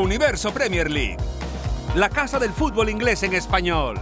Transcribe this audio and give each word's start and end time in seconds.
Universo 0.00 0.50
Premier 0.52 0.90
League, 0.90 1.18
la 1.94 2.08
casa 2.08 2.38
del 2.38 2.52
fútbol 2.52 2.88
inglés 2.88 3.22
en 3.22 3.34
español. 3.34 4.00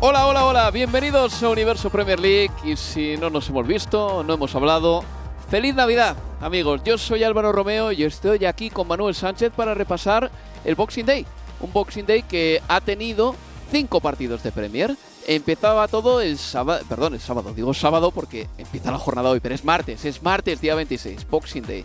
Hola, 0.00 0.26
hola, 0.26 0.46
hola, 0.46 0.70
bienvenidos 0.70 1.42
a 1.42 1.50
Universo 1.50 1.90
Premier 1.90 2.18
League 2.18 2.50
y 2.64 2.76
si 2.76 3.18
no 3.18 3.28
nos 3.28 3.48
hemos 3.50 3.66
visto, 3.66 4.24
no 4.24 4.32
hemos 4.32 4.54
hablado, 4.54 5.04
feliz 5.50 5.74
Navidad 5.74 6.16
amigos, 6.40 6.80
yo 6.82 6.96
soy 6.96 7.24
Álvaro 7.24 7.52
Romeo 7.52 7.92
y 7.92 8.04
estoy 8.04 8.46
aquí 8.46 8.70
con 8.70 8.88
Manuel 8.88 9.14
Sánchez 9.14 9.52
para 9.54 9.74
repasar 9.74 10.30
el 10.64 10.74
Boxing 10.74 11.04
Day, 11.04 11.26
un 11.60 11.70
Boxing 11.74 12.06
Day 12.06 12.22
que 12.22 12.62
ha 12.68 12.80
tenido 12.80 13.34
cinco 13.70 14.00
partidos 14.00 14.42
de 14.42 14.50
Premier. 14.50 14.96
Empezaba 15.30 15.86
todo 15.86 16.20
el 16.20 16.38
sábado, 16.38 16.84
perdón, 16.88 17.14
el 17.14 17.20
sábado, 17.20 17.54
digo 17.54 17.72
sábado 17.72 18.10
porque 18.10 18.48
empieza 18.58 18.90
la 18.90 18.98
jornada 18.98 19.30
hoy, 19.30 19.38
pero 19.38 19.54
es 19.54 19.64
martes, 19.64 20.04
es 20.04 20.24
martes 20.24 20.60
día 20.60 20.74
26, 20.74 21.24
Boxing 21.30 21.62
Day. 21.62 21.84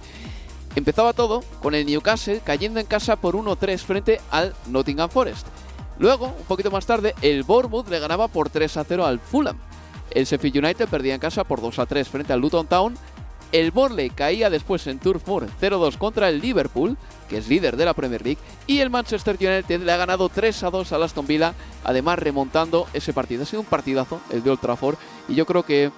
Empezaba 0.76 1.14
todo 1.14 1.44
con 1.62 1.76
el 1.76 1.86
Newcastle 1.86 2.42
cayendo 2.44 2.80
en 2.80 2.88
casa 2.88 3.18
por 3.18 3.36
1-3 3.36 3.78
frente 3.78 4.20
al 4.32 4.56
Nottingham 4.66 5.12
Forest. 5.12 5.46
Luego, 6.00 6.26
un 6.26 6.46
poquito 6.48 6.72
más 6.72 6.88
tarde, 6.88 7.14
el 7.22 7.44
Bournemouth 7.44 7.88
le 7.88 8.00
ganaba 8.00 8.30
por 8.30 8.50
3 8.50 8.80
0 8.88 9.06
al 9.06 9.20
Fulham. 9.20 9.60
El 10.10 10.26
Sheffield 10.26 10.66
United 10.66 10.90
perdía 10.90 11.14
en 11.14 11.20
casa 11.20 11.44
por 11.44 11.62
2 11.62 11.80
3 11.88 12.10
frente 12.10 12.34
al 12.34 12.40
Luton 12.40 12.66
Town. 12.66 12.98
El 13.56 13.72
Borley 13.72 14.10
caía 14.10 14.50
después 14.50 14.86
en 14.88 15.00
Turf 15.00 15.26
Moor 15.30 15.48
0-2 15.62 15.98
contra 15.98 16.28
el 16.28 16.42
Liverpool, 16.42 16.98
que 17.30 17.38
es 17.38 17.48
líder 17.48 17.78
de 17.78 17.86
la 17.86 17.94
Premier 17.94 18.22
League, 18.22 18.42
y 18.68 18.80
el 18.82 18.90
Manchester 18.90 19.38
United 19.40 19.80
le 19.80 19.94
ha 19.94 19.96
ganado 19.96 20.30
3-2 20.30 20.92
al 20.92 21.04
Aston 21.04 21.26
Villa, 21.26 21.54
además 21.86 22.20
remontando 22.20 22.86
ese 22.92 23.14
partido. 23.14 23.44
Ha 23.44 23.46
sido 23.46 23.62
un 23.62 23.68
partidazo 23.68 24.20
el 24.30 24.44
de 24.44 24.50
Old 24.50 24.60
Trafford 24.60 24.98
y 25.30 25.36
yo 25.36 25.46
creo 25.46 25.64
que 25.64 25.90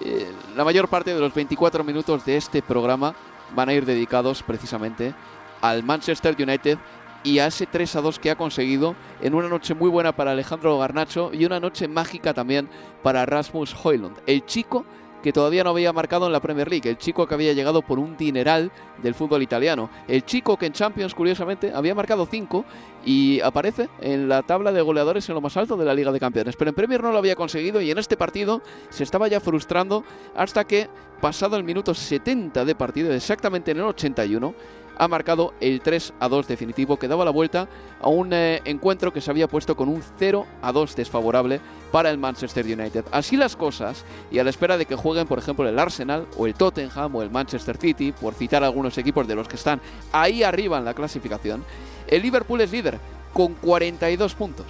eh, 0.00 0.30
la 0.54 0.62
mayor 0.62 0.86
parte 0.86 1.12
de 1.12 1.18
los 1.18 1.34
24 1.34 1.82
minutos 1.82 2.24
de 2.24 2.36
este 2.36 2.62
programa 2.62 3.16
van 3.52 3.68
a 3.68 3.74
ir 3.74 3.84
dedicados 3.84 4.44
precisamente 4.44 5.12
al 5.60 5.82
Manchester 5.82 6.36
United 6.38 6.78
y 7.24 7.40
a 7.40 7.48
ese 7.48 7.66
3 7.66 7.96
a 7.96 8.00
2 8.00 8.20
que 8.20 8.30
ha 8.30 8.36
conseguido 8.36 8.94
en 9.20 9.34
una 9.34 9.48
noche 9.48 9.74
muy 9.74 9.90
buena 9.90 10.12
para 10.14 10.30
Alejandro 10.30 10.78
Garnacho 10.78 11.32
y 11.34 11.46
una 11.46 11.58
noche 11.58 11.88
mágica 11.88 12.32
también 12.32 12.68
para 13.02 13.26
Rasmus 13.26 13.74
Hoylund, 13.82 14.18
el 14.26 14.46
chico 14.46 14.84
que 15.22 15.32
todavía 15.32 15.64
no 15.64 15.70
había 15.70 15.92
marcado 15.92 16.26
en 16.26 16.32
la 16.32 16.40
Premier 16.40 16.68
League, 16.68 16.88
el 16.88 16.98
chico 16.98 17.26
que 17.26 17.34
había 17.34 17.52
llegado 17.52 17.82
por 17.82 17.98
un 17.98 18.16
dineral 18.16 18.70
del 19.02 19.14
fútbol 19.14 19.42
italiano, 19.42 19.88
el 20.08 20.24
chico 20.24 20.56
que 20.56 20.66
en 20.66 20.72
Champions 20.72 21.14
curiosamente 21.14 21.72
había 21.74 21.94
marcado 21.94 22.26
5 22.26 22.64
y 23.04 23.40
aparece 23.40 23.88
en 24.00 24.28
la 24.28 24.42
tabla 24.42 24.72
de 24.72 24.82
goleadores 24.82 25.28
en 25.28 25.34
lo 25.34 25.40
más 25.40 25.56
alto 25.56 25.76
de 25.76 25.84
la 25.84 25.94
Liga 25.94 26.12
de 26.12 26.20
Campeones, 26.20 26.56
pero 26.56 26.70
en 26.70 26.74
Premier 26.74 27.02
no 27.02 27.12
lo 27.12 27.18
había 27.18 27.36
conseguido 27.36 27.80
y 27.80 27.90
en 27.90 27.98
este 27.98 28.16
partido 28.16 28.62
se 28.90 29.04
estaba 29.04 29.28
ya 29.28 29.40
frustrando 29.40 30.04
hasta 30.34 30.64
que 30.64 30.88
pasado 31.20 31.56
el 31.56 31.64
minuto 31.64 31.94
70 31.94 32.64
de 32.64 32.74
partido, 32.74 33.12
exactamente 33.12 33.70
en 33.70 33.78
el 33.78 33.84
81, 33.84 34.54
ha 35.02 35.08
marcado 35.08 35.52
el 35.60 35.80
3 35.80 36.12
a 36.20 36.28
2 36.28 36.46
definitivo 36.46 36.96
que 36.96 37.08
daba 37.08 37.24
la 37.24 37.32
vuelta 37.32 37.66
a 38.00 38.08
un 38.08 38.32
eh, 38.32 38.62
encuentro 38.64 39.12
que 39.12 39.20
se 39.20 39.32
había 39.32 39.48
puesto 39.48 39.76
con 39.76 39.88
un 39.88 40.00
0 40.20 40.46
a 40.62 40.70
2 40.70 40.94
desfavorable 40.94 41.60
para 41.90 42.08
el 42.08 42.18
Manchester 42.18 42.64
United. 42.64 43.06
Así 43.10 43.36
las 43.36 43.56
cosas, 43.56 44.04
y 44.30 44.38
a 44.38 44.44
la 44.44 44.50
espera 44.50 44.78
de 44.78 44.86
que 44.86 44.94
jueguen, 44.94 45.26
por 45.26 45.40
ejemplo, 45.40 45.68
el 45.68 45.76
Arsenal 45.76 46.28
o 46.36 46.46
el 46.46 46.54
Tottenham 46.54 47.16
o 47.16 47.22
el 47.22 47.30
Manchester 47.30 47.78
City, 47.78 48.12
por 48.12 48.34
citar 48.34 48.62
algunos 48.62 48.96
equipos 48.96 49.26
de 49.26 49.34
los 49.34 49.48
que 49.48 49.56
están 49.56 49.80
ahí 50.12 50.44
arriba 50.44 50.78
en 50.78 50.84
la 50.84 50.94
clasificación, 50.94 51.64
el 52.06 52.22
Liverpool 52.22 52.60
es 52.60 52.70
líder 52.70 53.00
con 53.32 53.54
42 53.54 54.34
puntos. 54.36 54.66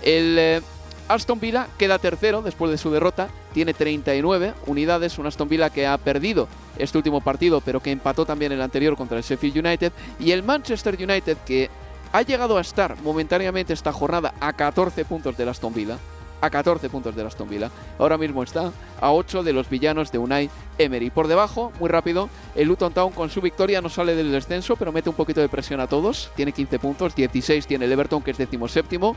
El 0.00 0.38
eh, 0.38 0.62
Aston 1.08 1.40
Villa 1.40 1.66
queda 1.76 1.98
tercero 1.98 2.40
después 2.40 2.70
de 2.70 2.78
su 2.78 2.92
derrota, 2.92 3.30
tiene 3.52 3.74
39 3.74 4.54
unidades, 4.66 5.18
un 5.18 5.26
Aston 5.26 5.48
Villa 5.48 5.70
que 5.70 5.88
ha 5.88 5.98
perdido 5.98 6.46
este 6.78 6.98
último 6.98 7.20
partido, 7.20 7.60
pero 7.60 7.80
que 7.80 7.90
empató 7.90 8.26
también 8.26 8.52
el 8.52 8.62
anterior 8.62 8.96
contra 8.96 9.18
el 9.18 9.24
Sheffield 9.24 9.66
United, 9.66 9.92
y 10.20 10.30
el 10.30 10.42
Manchester 10.42 10.96
United 11.00 11.36
que 11.46 11.70
ha 12.12 12.22
llegado 12.22 12.58
a 12.58 12.60
estar 12.60 13.00
momentáneamente 13.02 13.72
esta 13.72 13.92
jornada 13.92 14.34
a 14.40 14.52
14 14.52 15.04
puntos 15.04 15.36
del 15.36 15.48
Aston 15.48 15.74
Villa, 15.74 15.98
a 16.40 16.50
14 16.50 16.88
puntos 16.88 17.14
del 17.16 17.26
Aston 17.26 17.48
Villa. 17.48 17.70
Ahora 17.98 18.18
mismo 18.18 18.42
está 18.42 18.72
a 19.00 19.12
8 19.12 19.42
de 19.42 19.52
los 19.52 19.68
villanos 19.68 20.12
de 20.12 20.18
Unai 20.18 20.50
Emery. 20.78 21.10
Por 21.10 21.28
debajo, 21.28 21.72
muy 21.80 21.88
rápido, 21.88 22.28
el 22.54 22.68
Luton 22.68 22.92
Town 22.92 23.12
con 23.12 23.30
su 23.30 23.40
victoria 23.40 23.80
no 23.80 23.88
sale 23.88 24.14
del 24.14 24.32
descenso, 24.32 24.76
pero 24.76 24.92
mete 24.92 25.08
un 25.08 25.16
poquito 25.16 25.40
de 25.40 25.48
presión 25.48 25.80
a 25.80 25.86
todos. 25.86 26.30
Tiene 26.36 26.52
15 26.52 26.78
puntos, 26.78 27.14
16 27.14 27.66
tiene 27.66 27.86
el 27.86 27.92
Everton, 27.92 28.22
que 28.22 28.30
es 28.30 28.38
decimoséptimo 28.38 29.16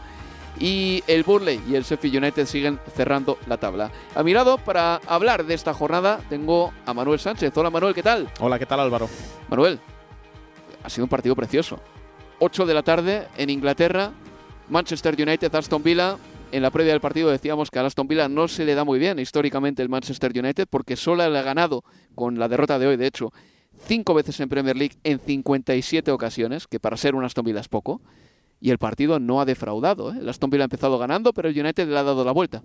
y 0.59 1.03
el 1.07 1.23
Burley 1.23 1.61
y 1.67 1.75
el 1.75 1.83
Sheffield 1.83 2.17
United 2.17 2.45
siguen 2.45 2.79
cerrando 2.93 3.37
la 3.47 3.57
tabla. 3.57 3.91
A 4.13 4.23
mi 4.23 4.33
lado, 4.33 4.57
para 4.57 4.95
hablar 5.07 5.45
de 5.45 5.53
esta 5.53 5.73
jornada, 5.73 6.19
tengo 6.29 6.73
a 6.85 6.93
Manuel 6.93 7.19
Sánchez. 7.19 7.55
Hola 7.55 7.69
Manuel, 7.69 7.95
¿qué 7.95 8.03
tal? 8.03 8.29
Hola, 8.39 8.59
¿qué 8.59 8.65
tal 8.65 8.81
Álvaro? 8.81 9.09
Manuel, 9.47 9.79
ha 10.83 10.89
sido 10.89 11.05
un 11.05 11.09
partido 11.09 11.35
precioso. 11.35 11.79
8 12.39 12.65
de 12.65 12.73
la 12.73 12.83
tarde 12.83 13.27
en 13.37 13.49
Inglaterra, 13.49 14.11
Manchester 14.69 15.15
United, 15.19 15.53
Aston 15.53 15.81
Villa. 15.81 16.17
En 16.51 16.63
la 16.63 16.71
previa 16.71 16.93
del 16.93 17.01
partido 17.01 17.29
decíamos 17.29 17.69
que 17.69 17.77
a 17.77 17.85
Aston 17.85 18.07
Villa 18.07 18.27
no 18.27 18.47
se 18.47 18.65
le 18.65 18.73
da 18.73 18.83
muy 18.83 18.97
bien 18.97 19.19
históricamente 19.19 19.83
el 19.83 19.89
Manchester 19.89 20.31
United 20.35 20.67
porque 20.69 20.95
solo 20.95 21.29
le 21.29 21.37
ha 21.37 21.43
ganado 21.43 21.83
con 22.15 22.39
la 22.39 22.47
derrota 22.47 22.79
de 22.79 22.87
hoy, 22.87 22.97
de 22.97 23.05
hecho, 23.05 23.31
cinco 23.85 24.15
veces 24.15 24.39
en 24.39 24.49
Premier 24.49 24.75
League 24.75 24.95
en 25.03 25.19
57 25.19 26.09
ocasiones, 26.11 26.65
que 26.65 26.79
para 26.79 26.97
ser 26.97 27.13
un 27.13 27.23
Aston 27.23 27.45
Villa 27.45 27.59
es 27.59 27.67
poco 27.67 28.01
y 28.59 28.71
el 28.71 28.77
partido 28.77 29.19
no 29.19 29.41
ha 29.41 29.45
defraudado. 29.45 30.11
¿eh? 30.11 30.17
El 30.19 30.29
Aston 30.29 30.49
ha 30.59 30.63
empezado 30.63 30.97
ganando, 30.97 31.33
pero 31.33 31.49
el 31.49 31.59
United 31.59 31.87
le 31.87 31.97
ha 31.97 32.03
dado 32.03 32.23
la 32.23 32.31
vuelta 32.31 32.63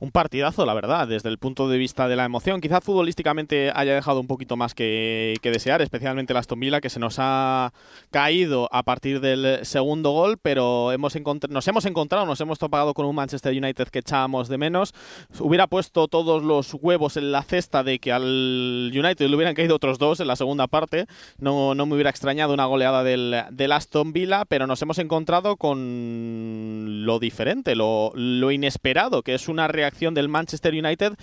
un 0.00 0.10
partidazo, 0.10 0.64
la 0.64 0.72
verdad, 0.72 1.06
desde 1.06 1.28
el 1.28 1.38
punto 1.38 1.68
de 1.68 1.76
vista 1.76 2.08
de 2.08 2.16
la 2.16 2.24
emoción. 2.24 2.62
Quizá 2.62 2.80
futbolísticamente 2.80 3.70
haya 3.74 3.94
dejado 3.94 4.18
un 4.18 4.26
poquito 4.26 4.56
más 4.56 4.74
que, 4.74 5.38
desear, 5.42 5.82
especialmente 5.82 6.32
el 6.32 6.38
Aston 6.38 6.58
Villa, 6.58 6.80
que 6.80 6.88
se 6.88 6.98
nos 6.98 7.16
ha 7.18 7.72
caído 8.10 8.68
a 8.72 8.82
partir 8.82 9.20
del 9.20 9.64
segundo 9.64 10.10
gol, 10.12 10.38
pero 10.40 10.90
hemos 10.90 11.14
nos 11.50 11.68
hemos 11.68 11.84
encontrado, 11.84 12.24
nos 12.24 12.40
hemos 12.40 12.58
topado 12.58 12.94
con 12.94 13.04
un 13.04 13.14
Manchester 13.14 13.52
United 13.52 13.88
que 13.88 13.98
echábamos 13.98 14.48
de 14.48 14.56
menos. 14.56 14.94
Hubiera 15.38 15.66
puesto 15.66 16.08
todos 16.08 16.42
los 16.42 16.72
huevos 16.80 17.18
en 17.18 17.30
la 17.30 17.42
cesta 17.42 17.82
de 17.82 17.98
que 17.98 18.10
al 18.10 18.90
United 18.94 19.28
le 19.28 19.36
hubieran 19.36 19.54
caído 19.54 19.76
otros 19.76 19.98
dos 19.98 20.20
en 20.20 20.28
la 20.28 20.36
segunda 20.36 20.66
parte. 20.66 21.06
No, 21.38 21.74
no 21.74 21.84
me 21.84 21.94
hubiera 21.94 22.10
extrañado 22.10 22.54
una 22.54 22.64
goleada 22.64 23.04
del, 23.04 23.36
del 23.50 23.72
Aston 23.72 24.14
Villa, 24.14 24.46
pero 24.46 24.66
nos 24.66 24.80
hemos 24.80 24.98
encontrado 24.98 25.56
con 25.56 27.04
lo 27.04 27.18
diferente, 27.18 27.74
lo, 27.74 28.12
lo 28.14 28.50
inesperado, 28.50 29.22
que 29.22 29.34
es 29.34 29.48
una 29.48 29.68
reacción 29.68 29.89
del 30.14 30.28
Manchester 30.28 30.74
United, 30.74 31.14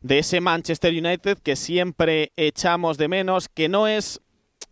de 0.00 0.18
ese 0.18 0.40
Manchester 0.40 0.92
United 0.92 1.38
que 1.38 1.56
siempre 1.56 2.32
echamos 2.36 2.98
de 2.98 3.08
menos, 3.08 3.48
que 3.48 3.68
no 3.68 3.88
es, 3.88 4.20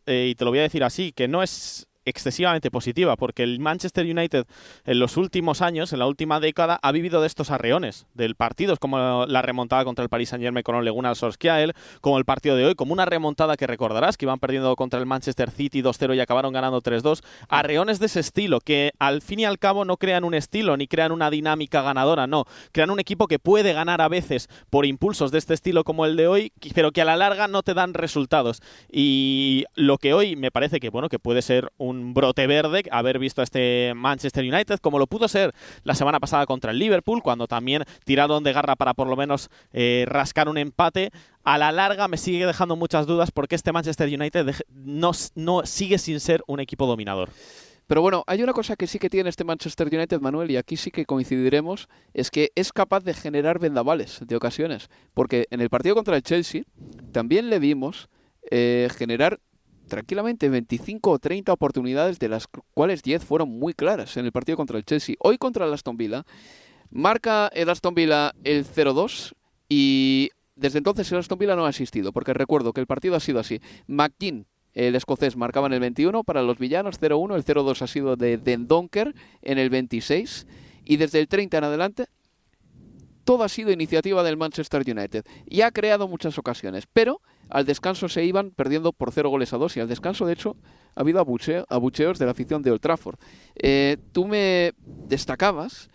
eh, 0.07 0.29
y 0.31 0.35
te 0.35 0.45
lo 0.45 0.51
voy 0.51 0.61
a 0.61 0.63
decir 0.63 0.85
así, 0.85 1.13
que 1.13 1.29
no 1.29 1.43
es 1.43 1.88
excesivamente 2.09 2.71
positiva, 2.71 3.17
porque 3.17 3.43
el 3.43 3.61
Manchester 3.61 4.07
United 4.07 4.47
en 4.85 4.99
los 4.99 5.17
últimos 5.17 5.63
años, 5.63 5.93
en 5.93 5.99
la 5.99 6.07
última 6.07 6.41
década, 6.41 6.79
ha 6.83 6.93
vivido 6.93 7.21
de 7.21 7.27
estos 7.27 7.51
arreones, 7.51 8.07
del 8.15 8.35
partidos 8.35 8.79
como 8.79 9.27
la 9.27 9.43
remontada 9.43 9.85
contra 9.85 10.03
el 10.03 10.09
Paris 10.09 10.31
Saint 10.31 10.43
Germain 10.43 10.63
con 10.63 10.75
Ole 10.75 10.91
Gunnar 10.91 11.17
Solskjaer, 11.17 11.75
como 12.01 12.19
el 12.19 12.25
partido 12.25 12.57
de 12.57 12.67
hoy, 12.67 12.75
como 12.75 12.93
una 12.93 13.05
remontada 13.05 13.57
que 13.57 13.67
recordarás, 13.67 14.17
que 14.17 14.25
iban 14.25 14.39
perdiendo 14.39 14.75
contra 14.77 15.01
el 15.01 15.07
Manchester 15.07 15.51
City 15.51 15.83
2-0 15.83 16.17
y 16.17 16.21
acabaron 16.21 16.53
ganando 16.53 16.81
3-2. 16.83 17.23
Arreones 17.49 17.99
de 17.99 18.07
ese 18.07 18.21
estilo, 18.21 18.61
que 18.61 18.93
al 18.99 19.23
fin 19.23 19.41
y 19.41 19.45
al 19.45 19.59
cabo 19.59 19.85
no 19.85 19.97
crean 19.97 20.25
un 20.25 20.35
estilo 20.35 20.77
ni 20.77 20.87
crean 20.87 21.13
una 21.13 21.31
dinámica 21.31 21.83
ganadora, 21.83 22.27
no. 22.27 22.45
Crean 22.73 22.91
un 22.91 23.01
equipo 23.01 23.27
que 23.27 23.39
puede 23.39 23.73
ganar 23.73 24.01
a 24.01 24.09
veces 24.09 24.49
por 24.71 24.87
impulsos 24.87 25.31
de 25.31 25.39
este 25.39 25.55
estilo 25.55 25.85
como 25.85 26.07
el 26.07 26.17
de 26.17 26.27
hoy, 26.27 26.53
pero 26.75 26.93
que 26.93 27.03
a 27.03 27.05
la 27.05 27.17
larga 27.17 27.49
no 27.49 27.63
te 27.63 27.75
dan 27.75 27.95
resultados. 27.95 28.63
Y 28.91 29.65
lo 29.75 29.99
que 29.99 30.15
hoy 30.15 30.37
me 30.37 30.51
parece 30.51 30.81
que, 30.81 30.91
bueno, 30.91 31.09
que 31.09 31.19
puede 31.19 31.43
ser 31.43 31.73
un 31.79 31.98
brote 32.15 32.47
verde, 32.47 32.83
haber 32.91 33.19
visto 33.19 33.41
a 33.41 33.45
este 33.45 33.93
Manchester 33.95 34.45
United, 34.45 34.79
como 34.81 34.99
lo 34.99 35.07
pudo 35.07 35.29
ser 35.29 35.55
la 35.85 35.95
semana 35.95 36.21
pasada 36.21 36.47
contra 36.47 36.71
el 36.71 36.79
Liverpool, 36.79 37.23
cuando 37.23 37.47
también 37.47 37.85
tiraron 38.05 38.45
de 38.45 38.53
garra 38.53 38.77
para 38.77 38.95
por 38.95 39.09
lo 39.09 39.17
menos 39.17 39.51
eh, 39.73 40.05
rascar 40.09 40.49
un 40.49 40.59
empate. 40.59 41.11
A 41.45 41.59
la 41.59 41.73
larga 41.73 42.09
me 42.09 42.17
sigue 42.17 42.47
dejando 42.47 42.77
muchas 42.77 43.07
dudas 43.07 43.31
porque 43.31 43.55
este 43.55 43.73
Manchester 43.73 44.09
United 44.09 44.55
no, 44.71 45.13
no 45.35 45.67
sigue 45.67 45.99
sin 45.99 46.21
ser 46.21 46.43
un 46.47 46.61
equipo 46.61 46.87
dominador. 46.87 47.31
Pero 47.89 48.03
bueno, 48.03 48.23
hay 48.27 48.43
una 48.43 48.53
cosa 48.53 48.77
que 48.77 48.87
sí 48.87 48.99
que 48.99 49.09
tiene 49.09 49.31
este 49.31 49.45
Manchester 49.45 49.89
United, 49.91 50.21
Manuel, 50.21 50.51
y 50.51 50.59
aquí 50.59 50.77
sí 50.77 50.91
que 50.91 51.07
coincidiremos, 51.07 51.89
es 52.13 52.31
que 52.31 52.53
es 52.55 52.71
capaz 52.71 53.03
de 53.03 53.15
generar 53.15 53.59
vendavales 53.59 54.21
de 54.27 54.37
ocasiones. 54.37 54.91
Porque 55.15 55.47
en 55.51 55.63
el 55.63 55.71
partido 55.71 55.95
contra 55.95 56.15
el 56.15 56.23
Chelsea 56.23 56.65
también 57.13 57.49
le 57.49 57.59
vimos 57.59 58.11
eh, 58.51 58.89
generar 58.95 59.41
tranquilamente 59.89 60.49
25 60.49 61.11
o 61.11 61.19
30 61.19 61.53
oportunidades, 61.53 62.19
de 62.19 62.29
las 62.29 62.47
cuales 62.75 63.03
10 63.03 63.25
fueron 63.25 63.49
muy 63.49 63.75
claras 63.75 64.17
en 64.17 64.25
el 64.25 64.33
partido 64.33 64.57
contra 64.57 64.79
el 64.79 64.85
Chelsea. 64.85 65.17
Hoy 65.19 65.39
contra 65.39 65.67
el 65.67 65.73
Aston 65.73 65.97
Villa, 65.97 66.25
marca 66.91 67.51
el 67.53 67.69
Aston 67.71 67.95
Villa 67.95 68.35
el 68.45 68.65
0-2 68.65 69.35
y 69.69 70.31
desde 70.55 70.79
entonces 70.79 71.11
el 71.13 71.19
Aston 71.19 71.39
Villa 71.39 71.57
no 71.57 71.67
ha 71.67 71.71
asistido, 71.71 72.13
porque 72.13 72.35
recuerdo 72.35 72.73
que 72.73 72.81
el 72.81 72.87
partido 72.87 73.17
ha 73.17 73.21
sido 73.21 73.41
así. 73.41 73.61
McKean 73.87 74.47
el 74.75 74.95
escocés 74.95 75.37
marcaba 75.37 75.67
en 75.67 75.73
el 75.73 75.81
21 75.81 76.23
para 76.23 76.43
los 76.43 76.59
villanos 76.59 77.01
0-1, 77.01 77.35
el 77.35 77.45
0-2 77.45 77.83
ha 77.83 77.87
sido 77.89 78.17
de 78.17 78.39
Dendonker 78.39 79.13
en 79.43 79.59
el 79.59 79.71
26 79.71 80.47
y 80.85 80.97
desde 80.97 81.19
el 81.19 81.27
30 81.27 81.59
en 81.59 81.65
adelante 81.65 82.07
todo 83.25 83.43
ha 83.43 83.49
sido 83.49 83.73
iniciativa 83.73 84.23
del 84.23 84.37
Manchester 84.37 84.85
United 84.87 85.25
y 85.47 85.63
ha 85.63 85.73
creado 85.73 86.07
muchas 86.07 86.39
ocasiones, 86.39 86.85
pero 86.93 87.21
al 87.51 87.65
descanso 87.65 88.09
se 88.09 88.25
iban 88.25 88.51
perdiendo 88.51 88.93
por 88.93 89.13
0 89.13 89.31
goles 89.31 89.53
a 89.53 89.59
2 89.59 89.77
y 89.77 89.81
al 89.81 89.89
descanso 89.89 90.27
de 90.27 90.35
hecho 90.35 90.57
ha 90.95 91.01
habido 91.01 91.21
abucheos 91.21 92.19
de 92.19 92.25
la 92.25 92.33
afición 92.33 92.63
de 92.63 92.71
Old 92.71 92.81
Trafford. 92.81 93.19
Eh, 93.57 93.97
tú 94.13 94.27
me 94.27 94.73
destacabas 94.85 95.91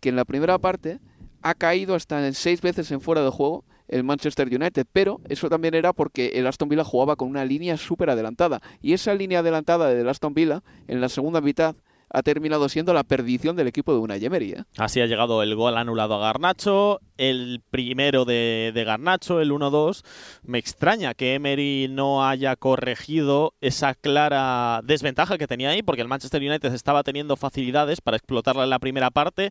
que 0.00 0.08
en 0.08 0.16
la 0.16 0.24
primera 0.24 0.58
parte 0.58 1.00
ha 1.42 1.54
caído 1.54 1.94
hasta 1.94 2.26
en 2.26 2.34
seis 2.34 2.60
veces 2.60 2.90
en 2.90 3.00
fuera 3.00 3.22
de 3.22 3.30
juego 3.30 3.64
el 3.88 4.04
Manchester 4.04 4.48
United, 4.48 4.86
pero 4.92 5.20
eso 5.28 5.48
también 5.48 5.74
era 5.74 5.92
porque 5.92 6.32
el 6.34 6.46
Aston 6.46 6.68
Villa 6.68 6.84
jugaba 6.84 7.16
con 7.16 7.28
una 7.28 7.44
línea 7.44 7.76
súper 7.76 8.10
adelantada. 8.10 8.60
Y 8.82 8.92
esa 8.92 9.14
línea 9.14 9.38
adelantada 9.38 9.88
del 9.88 10.08
Aston 10.08 10.34
Villa, 10.34 10.62
en 10.86 11.00
la 11.00 11.08
segunda 11.08 11.40
mitad, 11.40 11.74
ha 12.10 12.22
terminado 12.22 12.68
siendo 12.68 12.92
la 12.92 13.04
perdición 13.04 13.56
del 13.56 13.68
equipo 13.68 13.92
de 13.92 13.98
una 13.98 14.16
Emery. 14.16 14.52
¿eh? 14.52 14.64
Así 14.76 15.00
ha 15.00 15.06
llegado 15.06 15.42
el 15.42 15.54
gol 15.54 15.76
anulado 15.76 16.14
a 16.14 16.18
Garnacho, 16.18 17.00
el 17.16 17.62
primero 17.70 18.24
de, 18.24 18.72
de 18.74 18.84
Garnacho, 18.84 19.40
el 19.40 19.50
1-2. 19.52 20.04
Me 20.42 20.58
extraña 20.58 21.14
que 21.14 21.34
Emery 21.34 21.88
no 21.90 22.26
haya 22.26 22.56
corregido 22.56 23.54
esa 23.60 23.94
clara 23.94 24.80
desventaja 24.84 25.38
que 25.38 25.46
tenía 25.46 25.70
ahí, 25.70 25.82
porque 25.82 26.02
el 26.02 26.08
Manchester 26.08 26.42
United 26.42 26.72
estaba 26.72 27.02
teniendo 27.02 27.36
facilidades 27.36 28.00
para 28.00 28.16
explotarla 28.16 28.64
en 28.64 28.70
la 28.70 28.78
primera 28.78 29.10
parte 29.10 29.50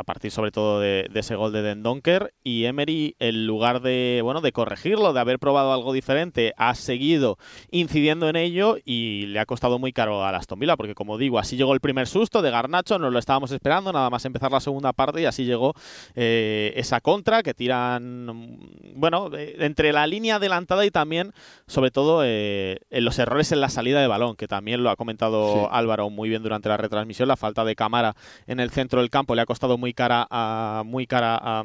a 0.00 0.04
partir 0.04 0.30
sobre 0.30 0.50
todo 0.50 0.80
de, 0.80 1.08
ese 1.14 1.36
gol 1.36 1.52
de 1.52 1.62
Den 1.62 1.82
Donker 1.82 2.32
y 2.42 2.64
Emery 2.64 3.16
en 3.18 3.46
lugar 3.46 3.80
de 3.80 4.20
bueno 4.22 4.40
de 4.40 4.52
corregirlo 4.52 5.12
de 5.12 5.20
haber 5.20 5.38
probado 5.38 5.72
algo 5.72 5.92
diferente 5.92 6.54
ha 6.56 6.74
seguido 6.74 7.38
incidiendo 7.70 8.28
en 8.28 8.36
ello 8.36 8.78
y 8.84 9.26
le 9.26 9.38
ha 9.38 9.46
costado 9.46 9.78
muy 9.78 9.92
caro 9.92 10.24
a 10.24 10.30
Aston 10.30 10.58
Villa 10.58 10.76
porque 10.76 10.94
como 10.94 11.18
digo 11.18 11.38
así 11.38 11.56
llegó 11.56 11.74
el 11.74 11.80
primer 11.80 12.06
susto 12.06 12.40
de 12.42 12.50
Garnacho 12.50 12.98
no 12.98 13.10
lo 13.10 13.18
estábamos 13.18 13.52
esperando 13.52 13.92
nada 13.92 14.08
más 14.08 14.24
empezar 14.24 14.50
la 14.50 14.60
segunda 14.60 14.92
parte 14.92 15.20
y 15.20 15.26
así 15.26 15.44
llegó 15.44 15.74
eh, 16.14 16.72
esa 16.76 17.00
contra 17.00 17.42
que 17.42 17.52
tiran 17.52 18.58
bueno 18.94 19.30
eh, 19.36 19.56
entre 19.60 19.92
la 19.92 20.06
línea 20.06 20.36
adelantada 20.36 20.86
y 20.86 20.90
también 20.90 21.32
sobre 21.66 21.90
todo 21.90 22.22
eh, 22.24 22.78
en 22.90 23.04
los 23.04 23.18
errores 23.18 23.52
en 23.52 23.60
la 23.60 23.68
salida 23.68 24.00
de 24.00 24.06
balón 24.06 24.36
que 24.36 24.48
también 24.48 24.82
lo 24.82 24.88
ha 24.88 24.96
comentado 24.96 25.70
Álvaro 25.70 26.08
muy 26.08 26.30
bien 26.30 26.42
durante 26.42 26.70
la 26.70 26.78
retransmisión 26.78 27.28
la 27.28 27.36
falta 27.36 27.64
de 27.64 27.76
cámara 27.76 28.16
en 28.46 28.60
el 28.60 28.70
centro 28.70 29.00
del 29.00 29.10
campo 29.10 29.34
le 29.34 29.42
ha 29.42 29.46
costado 29.46 29.76
muy 29.76 29.89
cara 29.94 30.26
a, 30.30 30.82
muy 30.84 31.06
cara 31.06 31.38
a, 31.42 31.64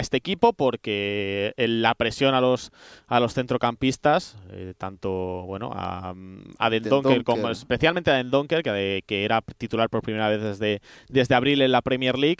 este 0.00 0.16
equipo 0.16 0.52
porque 0.52 1.52
la 1.56 1.94
presión 1.94 2.34
a 2.34 2.40
los 2.40 2.72
a 3.06 3.20
los 3.20 3.34
centrocampistas, 3.34 4.36
eh, 4.50 4.74
tanto 4.76 5.10
bueno 5.46 5.70
a, 5.74 6.14
a 6.58 6.70
Dendonker 6.70 7.24
como 7.24 7.48
especialmente 7.50 8.10
a 8.10 8.14
Dendonker, 8.14 8.62
que, 8.62 9.02
que 9.06 9.24
era 9.24 9.42
titular 9.56 9.88
por 9.88 10.02
primera 10.02 10.28
vez 10.28 10.42
desde, 10.42 10.80
desde 11.08 11.34
abril 11.34 11.62
en 11.62 11.72
la 11.72 11.82
Premier 11.82 12.18
League, 12.18 12.38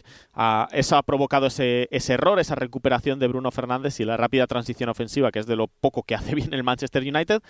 eso 0.72 0.96
ha 0.96 1.02
provocado 1.02 1.46
ese, 1.46 1.88
ese 1.90 2.14
error, 2.14 2.38
esa 2.38 2.54
recuperación 2.54 3.18
de 3.18 3.28
Bruno 3.28 3.50
Fernández 3.50 3.98
y 4.00 4.04
la 4.04 4.16
rápida 4.16 4.46
transición 4.46 4.88
ofensiva, 4.88 5.30
que 5.30 5.38
es 5.38 5.46
de 5.46 5.56
lo 5.56 5.68
poco 5.68 6.02
que 6.02 6.14
hace 6.14 6.34
bien 6.34 6.52
el 6.52 6.64
Manchester 6.64 7.02
United, 7.02 7.40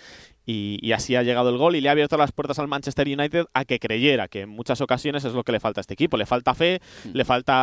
y, 0.45 0.79
y 0.81 0.91
así 0.91 1.15
ha 1.15 1.23
llegado 1.23 1.49
el 1.49 1.57
gol 1.57 1.75
y 1.75 1.81
le 1.81 1.89
ha 1.89 1.91
abierto 1.91 2.17
las 2.17 2.31
puertas 2.31 2.59
al 2.59 2.67
Manchester 2.67 3.07
United 3.07 3.45
a 3.53 3.65
que 3.65 3.79
creyera, 3.79 4.27
que 4.27 4.41
en 4.41 4.49
muchas 4.49 4.81
ocasiones 4.81 5.25
es 5.25 5.33
lo 5.33 5.43
que 5.43 5.51
le 5.51 5.59
falta 5.59 5.79
a 5.79 5.81
este 5.81 5.93
equipo, 5.93 6.17
le 6.17 6.25
falta 6.25 6.53
fe, 6.53 6.81
mm. 7.05 7.09
le 7.13 7.25
falta 7.25 7.54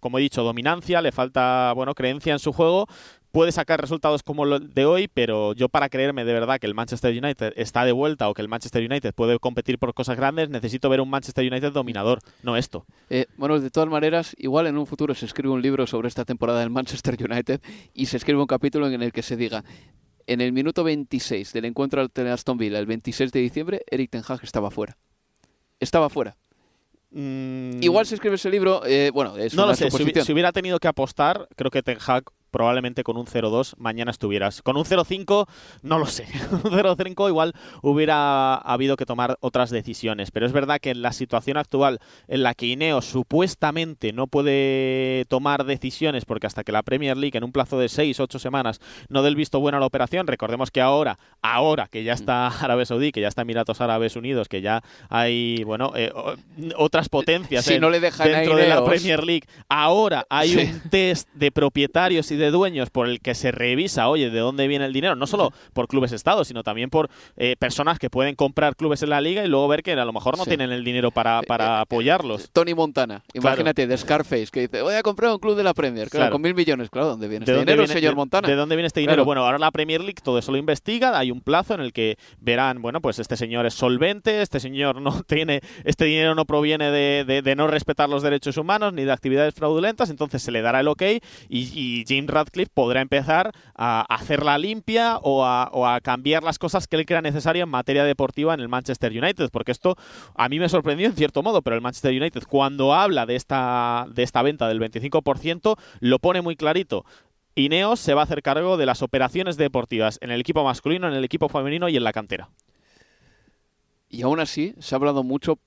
como 0.00 0.18
he 0.18 0.22
dicho, 0.22 0.42
dominancia, 0.42 1.00
le 1.02 1.12
falta, 1.12 1.72
bueno, 1.74 1.94
creencia 1.94 2.32
en 2.32 2.38
su 2.38 2.52
juego. 2.52 2.86
Puede 3.32 3.52
sacar 3.52 3.80
resultados 3.80 4.24
como 4.24 4.44
lo 4.44 4.58
de 4.58 4.84
hoy, 4.84 5.06
pero 5.06 5.52
yo 5.52 5.68
para 5.68 5.88
creerme 5.88 6.24
de 6.24 6.32
verdad 6.32 6.58
que 6.58 6.66
el 6.66 6.74
Manchester 6.74 7.16
United 7.16 7.52
está 7.54 7.84
de 7.84 7.92
vuelta 7.92 8.28
o 8.28 8.34
que 8.34 8.42
el 8.42 8.48
Manchester 8.48 8.84
United 8.84 9.14
puede 9.14 9.38
competir 9.38 9.78
por 9.78 9.94
cosas 9.94 10.16
grandes, 10.16 10.50
necesito 10.50 10.88
ver 10.88 11.00
un 11.00 11.10
Manchester 11.10 11.46
United 11.46 11.70
dominador, 11.70 12.18
no 12.42 12.56
esto. 12.56 12.86
Eh, 13.08 13.26
bueno, 13.36 13.60
de 13.60 13.70
todas 13.70 13.88
maneras, 13.88 14.34
igual 14.36 14.66
en 14.66 14.76
un 14.76 14.86
futuro 14.86 15.14
se 15.14 15.26
escribe 15.26 15.54
un 15.54 15.62
libro 15.62 15.86
sobre 15.86 16.08
esta 16.08 16.24
temporada 16.24 16.58
del 16.58 16.70
Manchester 16.70 17.16
United 17.22 17.60
y 17.94 18.06
se 18.06 18.16
escribe 18.16 18.40
un 18.40 18.48
capítulo 18.48 18.88
en 18.88 19.00
el 19.00 19.12
que 19.12 19.22
se 19.22 19.36
diga 19.36 19.62
en 20.30 20.40
el 20.40 20.52
minuto 20.52 20.84
26 20.84 21.52
del 21.52 21.64
encuentro 21.64 22.00
ante 22.00 22.28
Aston 22.28 22.56
Villa, 22.56 22.78
el 22.78 22.86
26 22.86 23.32
de 23.32 23.40
diciembre, 23.40 23.82
Eric 23.90 24.10
Ten 24.10 24.22
Hag 24.26 24.40
estaba 24.44 24.70
fuera. 24.70 24.96
Estaba 25.80 26.08
fuera. 26.08 26.36
Mm. 27.10 27.82
Igual 27.82 28.06
si 28.06 28.14
escribe 28.14 28.36
ese 28.36 28.50
libro, 28.50 28.82
eh, 28.86 29.10
bueno, 29.12 29.36
es 29.36 29.54
no 29.54 29.66
lo 29.66 29.74
sé. 29.74 29.90
Si, 29.90 30.32
hubiera 30.32 30.52
tenido 30.52 30.78
que 30.78 30.88
apostar, 30.88 31.48
creo 31.56 31.70
que 31.70 31.82
Ten 31.82 31.98
Hag 32.04 32.24
probablemente 32.50 33.02
con 33.02 33.16
un 33.16 33.26
0-2 33.26 33.74
mañana 33.78 34.10
estuvieras. 34.10 34.62
Con 34.62 34.76
un 34.76 34.84
0-5 34.84 35.46
no 35.82 35.98
lo 35.98 36.06
sé. 36.06 36.26
un 36.52 36.60
0-5 36.62 37.28
igual 37.28 37.54
hubiera 37.82 38.54
habido 38.54 38.96
que 38.96 39.06
tomar 39.06 39.38
otras 39.40 39.70
decisiones. 39.70 40.30
Pero 40.30 40.46
es 40.46 40.52
verdad 40.52 40.78
que 40.80 40.90
en 40.90 41.02
la 41.02 41.12
situación 41.12 41.56
actual 41.56 42.00
en 42.28 42.42
la 42.42 42.54
que 42.54 42.66
Ineo 42.66 43.02
supuestamente 43.02 44.12
no 44.12 44.26
puede 44.26 45.24
tomar 45.28 45.64
decisiones 45.64 46.24
porque 46.24 46.46
hasta 46.46 46.64
que 46.64 46.72
la 46.72 46.82
Premier 46.82 47.16
League 47.16 47.36
en 47.36 47.44
un 47.44 47.52
plazo 47.52 47.78
de 47.78 47.86
6-8 47.86 48.38
semanas 48.38 48.80
no 49.08 49.22
dé 49.22 49.28
el 49.28 49.36
visto 49.36 49.60
bueno 49.60 49.76
a 49.76 49.80
la 49.80 49.86
operación, 49.86 50.26
recordemos 50.26 50.70
que 50.70 50.80
ahora, 50.80 51.18
ahora 51.42 51.88
que 51.88 52.04
ya 52.04 52.12
está 52.12 52.48
Arabia 52.48 52.86
Saudí, 52.86 53.12
que 53.12 53.20
ya 53.20 53.28
está 53.28 53.42
Emiratos 53.42 53.80
Árabes 53.80 54.16
Unidos, 54.16 54.48
que 54.48 54.60
ya 54.60 54.82
hay, 55.08 55.62
bueno, 55.64 55.92
eh, 55.96 56.12
otras 56.76 57.08
potencias 57.08 57.68
no 57.80 57.90
le 57.90 58.00
dentro 58.00 58.56
de 58.56 58.68
la 58.68 58.84
Premier 58.84 59.24
League, 59.24 59.46
ahora 59.68 60.26
hay 60.28 60.56
un 60.56 60.90
test 60.90 61.28
de 61.34 61.50
propietarios 61.50 62.30
y 62.30 62.36
de 62.40 62.50
dueños 62.50 62.90
por 62.90 63.08
el 63.08 63.20
que 63.20 63.34
se 63.34 63.52
revisa, 63.52 64.08
oye, 64.08 64.30
de 64.30 64.38
dónde 64.40 64.66
viene 64.66 64.84
el 64.84 64.92
dinero, 64.92 65.14
no 65.14 65.26
solo 65.26 65.52
por 65.72 65.86
clubes 65.86 66.12
estados, 66.12 66.48
sino 66.48 66.62
también 66.62 66.90
por 66.90 67.10
eh, 67.36 67.56
personas 67.58 67.98
que 67.98 68.10
pueden 68.10 68.34
comprar 68.34 68.76
clubes 68.76 69.02
en 69.02 69.10
la 69.10 69.20
liga 69.20 69.44
y 69.44 69.48
luego 69.48 69.68
ver 69.68 69.82
que 69.82 69.92
a 69.92 70.04
lo 70.04 70.12
mejor 70.12 70.36
no 70.36 70.44
tienen 70.44 70.72
el 70.72 70.84
dinero 70.84 71.10
para, 71.10 71.42
para 71.42 71.64
eh, 71.64 71.68
eh, 71.68 71.80
apoyarlos. 71.82 72.50
Tony 72.52 72.74
Montana, 72.74 73.22
imagínate, 73.34 73.86
de 73.86 73.96
Scarface, 73.96 74.48
que 74.50 74.60
dice, 74.62 74.82
voy 74.82 74.94
a 74.94 75.02
comprar 75.02 75.32
un 75.32 75.38
club 75.38 75.56
de 75.56 75.62
la 75.62 75.74
Premier, 75.74 76.08
claro, 76.08 76.32
con 76.32 76.42
mil 76.42 76.54
millones, 76.54 76.90
claro, 76.90 77.08
¿dónde 77.08 77.28
viene 77.28 77.44
este 77.44 77.58
dinero, 77.58 77.86
señor 77.86 78.16
Montana? 78.16 78.48
¿De 78.48 78.54
dónde 78.54 78.76
viene 78.76 78.86
este 78.86 79.00
dinero? 79.00 79.24
Bueno, 79.24 79.44
ahora 79.44 79.58
la 79.58 79.70
Premier 79.70 80.00
League 80.00 80.20
todo 80.22 80.38
eso 80.38 80.52
lo 80.52 80.58
investiga, 80.58 81.18
hay 81.18 81.30
un 81.30 81.40
plazo 81.40 81.74
en 81.74 81.80
el 81.80 81.92
que 81.92 82.16
verán, 82.40 82.82
bueno, 82.82 83.00
pues 83.00 83.18
este 83.18 83.36
señor 83.36 83.66
es 83.66 83.74
solvente, 83.74 84.42
este 84.42 84.60
señor 84.60 85.00
no 85.00 85.22
tiene, 85.26 85.60
este 85.84 86.04
dinero 86.04 86.34
no 86.34 86.44
proviene 86.44 86.90
de, 86.90 87.42
de, 87.42 87.56
no 87.56 87.66
respetar 87.66 88.08
los 88.08 88.22
derechos 88.22 88.56
humanos 88.56 88.92
ni 88.92 89.04
de 89.04 89.12
actividades 89.12 89.54
fraudulentas, 89.54 90.10
entonces 90.10 90.42
se 90.42 90.50
le 90.50 90.62
dará 90.62 90.80
el 90.80 90.88
ok 90.88 91.02
y, 91.02 91.20
y 91.48 92.04
Jim 92.06 92.26
Radcliffe 92.30 92.70
podrá 92.72 93.00
empezar 93.00 93.52
a 93.74 94.02
hacerla 94.02 94.58
limpia 94.58 95.18
o 95.22 95.44
a, 95.44 96.00
cambiar 96.02 96.42
las 96.42 96.58
cosas 96.58 96.86
que 96.86 96.96
él 96.96 97.06
crea 97.06 97.20
necesario 97.20 97.64
en 97.64 97.68
materia 97.68 98.04
deportiva 98.04 98.54
en 98.54 98.60
el 98.60 98.68
Manchester 98.68 99.12
United, 99.12 99.50
porque 99.50 99.72
esto 99.72 99.96
a 100.34 100.48
mí 100.48 100.58
me 100.58 100.68
sorprendió 100.68 101.06
en 101.06 101.14
cierto 101.14 101.42
modo, 101.42 101.62
pero 101.62 101.76
el 101.76 101.82
Manchester 101.82 102.14
United 102.14 102.42
cuando 102.48 102.94
habla 102.94 103.26
de 103.26 103.36
esta, 103.36 104.06
de 104.12 104.22
esta 104.22 104.42
venta 104.42 104.68
del 104.68 104.80
25% 104.80 105.76
lo 106.00 106.18
pone 106.18 106.40
muy 106.40 106.56
clarito. 106.56 107.04
Ineos 107.54 108.00
se 108.00 108.14
va 108.14 108.22
a 108.22 108.24
hacer 108.24 108.42
cargo 108.42 108.76
de 108.76 108.86
las 108.86 109.02
operaciones 109.02 109.56
deportivas 109.56 110.18
en 110.22 110.30
el 110.30 110.40
equipo 110.40 110.64
masculino, 110.64 111.08
en 111.08 111.14
el 111.14 111.24
equipo 111.24 111.48
femenino 111.48 111.88
y 111.88 111.96
en 111.96 112.04
la 112.04 112.12
cantera. 112.12 112.50
y 114.08 114.22
aún 114.22 114.40
así 114.40 114.74
se 114.80 114.94
ha 114.94 114.96
hablado 114.96 115.22
mucho 115.22 115.58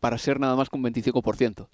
para 0.00 0.18
ser 0.18 0.40
nada 0.40 0.56
más 0.56 0.68
que 0.68 0.76
un 0.76 0.82
25%. 0.82 1.68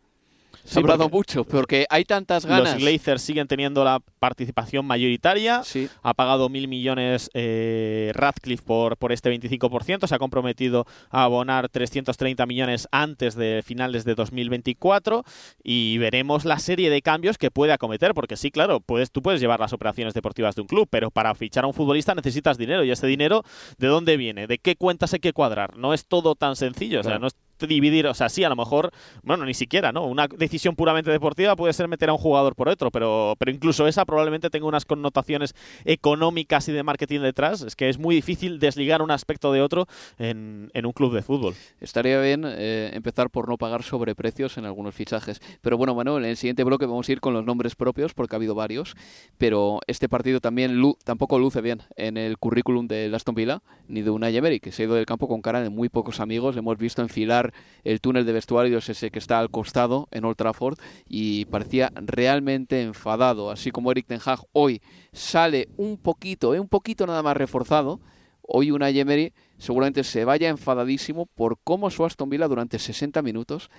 Se 0.65 0.79
ha 0.79 0.83
hablado 0.83 1.09
mucho, 1.09 1.45
porque 1.45 1.87
hay 1.89 2.05
tantas 2.05 2.45
ganas. 2.45 2.75
Los 2.75 2.83
Glazers 2.83 3.23
siguen 3.23 3.49
teniendo 3.49 3.85
la 3.85 4.01
participación 4.19 4.87
mayoritaria. 4.87 5.63
Sí. 5.65 5.89
Ha 6.03 6.15
pagado 6.15 6.49
mil 6.49 6.69
millones 6.69 7.31
eh, 7.35 8.13
Radcliffe 8.15 8.63
por, 8.63 8.97
por 8.97 9.13
este 9.13 9.31
25%. 9.31 10.07
Se 10.07 10.15
ha 10.15 10.19
comprometido 10.19 10.87
a 11.11 11.25
abonar 11.25 11.69
330 11.69 12.47
millones 12.47 12.89
antes 12.93 13.35
de 13.35 13.63
finales 13.65 14.05
de 14.05 14.15
2024. 14.15 15.25
Y 15.63 15.99
veremos 15.99 16.45
la 16.45 16.59
serie 16.59 16.91
de 16.91 17.03
cambios 17.03 17.39
que 17.39 17.51
puede 17.51 17.73
acometer. 17.73 18.15
Porque 18.15 18.37
sí, 18.37 18.51
claro, 18.51 18.81
puedes, 18.81 19.11
tú 19.11 19.23
puedes 19.23 19.41
llevar 19.41 19.61
las 19.61 19.73
operaciones 19.73 20.15
deportivas 20.15 20.55
de 20.55 20.63
un 20.63 20.69
club, 20.69 20.89
pero 20.91 21.11
para 21.11 21.35
fichar 21.35 21.65
a 21.65 21.67
un 21.67 21.75
futbolista 21.75 22.15
necesitas 22.15 22.59
dinero. 22.59 22.85
Y 22.85 22.91
ese 22.91 23.07
dinero, 23.07 23.43
¿de 23.79 23.87
dónde 23.87 24.17
viene? 24.17 24.47
¿De 24.47 24.59
qué 24.59 24.77
cuentas 24.77 25.13
hay 25.15 25.21
que 25.21 25.33
cuadrar? 25.33 25.77
No 25.77 25.95
es 25.95 26.07
todo 26.07 26.35
tan 26.35 26.57
sencillo. 26.57 27.01
O 27.01 27.03
sea, 27.03 27.19
no 27.19 27.27
es 27.27 27.35
dividir, 27.67 28.07
o 28.07 28.15
sea, 28.15 28.29
sí, 28.29 28.45
a 28.45 28.49
lo 28.49 28.57
mejor, 28.57 28.91
bueno, 29.23 29.45
ni 29.45 29.55
siquiera, 29.55 29.93
¿no? 29.93 30.07
Una 30.07 30.29
decisión 30.29 30.77
puramente 30.77 31.11
deportiva 31.11 31.57
puede 31.57 31.73
ser 31.73 31.89
meter 31.89 32.09
a 32.11 32.13
un 32.13 32.19
jugador 32.19 32.55
por 32.55 32.69
otro, 32.69 32.91
pero, 32.91 33.35
pero 33.39 33.51
incluso 33.51 33.87
esa 33.87 34.05
probablemente 34.05 34.51
tenga 34.51 34.67
unas 34.67 34.85
connotaciones 34.85 35.55
económicas 35.85 36.69
y 36.69 36.73
de 36.73 36.83
marketing 36.83 37.21
detrás. 37.21 37.63
Es 37.63 37.77
que 37.77 37.89
es 37.89 37.99
muy 37.99 38.15
difícil 38.15 38.59
desligar 38.59 39.03
un 39.03 39.11
aspecto 39.11 39.53
de 39.53 39.63
otro 39.63 39.87
en, 40.19 40.71
en 40.75 40.87
un 40.87 40.93
club 40.93 41.15
de 41.15 41.23
fútbol. 41.23 41.55
Estaría 41.81 42.21
bien 42.21 42.45
eh, 42.47 42.91
empezar 42.95 43.31
por 43.31 43.49
no 43.49 43.57
pagar 43.57 43.83
sobreprecios 43.83 44.59
en 44.59 44.65
algunos 44.65 44.95
fichajes. 44.95 45.41
Pero 45.61 45.77
bueno, 45.77 45.95
Manuel, 45.95 46.25
en 46.25 46.31
el 46.31 46.37
siguiente 46.37 46.65
bloque 46.65 46.87
vamos 46.87 47.09
a 47.09 47.13
ir 47.13 47.21
con 47.21 47.35
los 47.35 47.45
nombres 47.45 47.75
propios, 47.75 48.15
porque 48.15 48.35
ha 48.35 48.39
habido 48.39 48.55
varios. 48.55 48.95
Pero 49.39 49.81
este 49.87 50.09
partido 50.09 50.41
también 50.41 50.81
tampoco 51.05 51.39
luce 51.39 51.61
bien 51.61 51.83
en 51.97 52.17
el 52.17 52.39
currículum 52.39 52.89
de 52.89 53.11
Aston 53.15 53.35
Villa, 53.35 53.63
ni 53.89 54.03
de 54.03 54.11
Unai 54.11 54.37
Emery, 54.37 54.61
que 54.61 54.73
se 54.73 54.83
ha 54.83 54.87
ido 54.87 54.95
del 54.95 55.07
campo 55.07 55.29
con 55.29 55.43
cara 55.43 55.61
de 55.61 55.71
muy 55.71 55.89
pocos 55.89 56.21
amigos. 56.21 56.55
Le 56.55 56.61
hemos 56.61 56.79
visto 56.79 57.03
enfilar 57.03 57.48
el 57.85 58.01
túnel 58.01 58.27
de 58.27 58.33
vestuarios 58.33 58.89
ese 58.89 59.11
que 59.11 59.19
está 59.19 59.39
al 59.39 59.51
costado 59.51 60.09
en 60.11 60.25
Old 60.25 60.37
Trafford 60.37 60.79
y 61.07 61.45
parecía 61.47 61.93
realmente 61.95 62.83
enfadado. 62.83 63.51
Así 63.51 63.71
como 63.71 63.91
Eric 63.91 64.07
Ten 64.07 64.21
Hag 64.25 64.41
hoy 64.53 64.81
sale 65.13 65.69
un 65.77 65.97
poquito, 65.97 66.55
eh, 66.55 66.61
un 66.61 66.69
poquito 66.69 67.07
nada 67.07 67.23
más 67.23 67.37
reforzado. 67.37 68.01
Hoy 68.43 68.71
Unai 68.71 68.99
Emery 68.99 69.35
seguramente 69.59 70.05
se 70.05 70.25
vaya 70.25 70.49
enfadadísimo 70.49 71.27
por 71.27 71.59
cómo 71.63 71.91
su 71.91 72.05
Aston 72.05 72.31
Villa 72.31 72.49
durante 72.49 72.79
60 72.79 73.21
minutos 73.21 73.71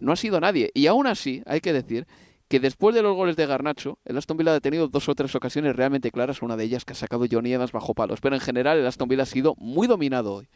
no 0.00 0.12
ha 0.12 0.16
sido 0.16 0.40
nadie. 0.40 0.70
Y 0.72 0.86
aún 0.86 1.06
así, 1.06 1.42
hay 1.46 1.60
que 1.60 1.72
decir 1.72 2.06
que 2.48 2.60
después 2.60 2.94
de 2.94 3.02
los 3.02 3.16
goles 3.16 3.36
de 3.36 3.46
Garnacho, 3.46 3.98
el 4.04 4.16
Aston 4.16 4.36
Villa 4.36 4.54
ha 4.54 4.60
tenido 4.60 4.88
dos 4.88 5.08
o 5.08 5.14
tres 5.14 5.34
ocasiones 5.34 5.74
realmente 5.74 6.10
claras, 6.12 6.42
una 6.42 6.56
de 6.56 6.64
ellas 6.64 6.84
que 6.84 6.92
ha 6.92 6.96
sacado 6.96 7.26
Johnny 7.30 7.52
Evans 7.52 7.72
bajo 7.72 7.94
palos. 7.94 8.20
Pero 8.20 8.36
en 8.36 8.40
general 8.40 8.78
el 8.78 8.86
Aston 8.86 9.08
Villa 9.08 9.24
ha 9.24 9.26
sido 9.26 9.54
muy 9.58 9.86
dominado 9.86 10.34
hoy. 10.34 10.48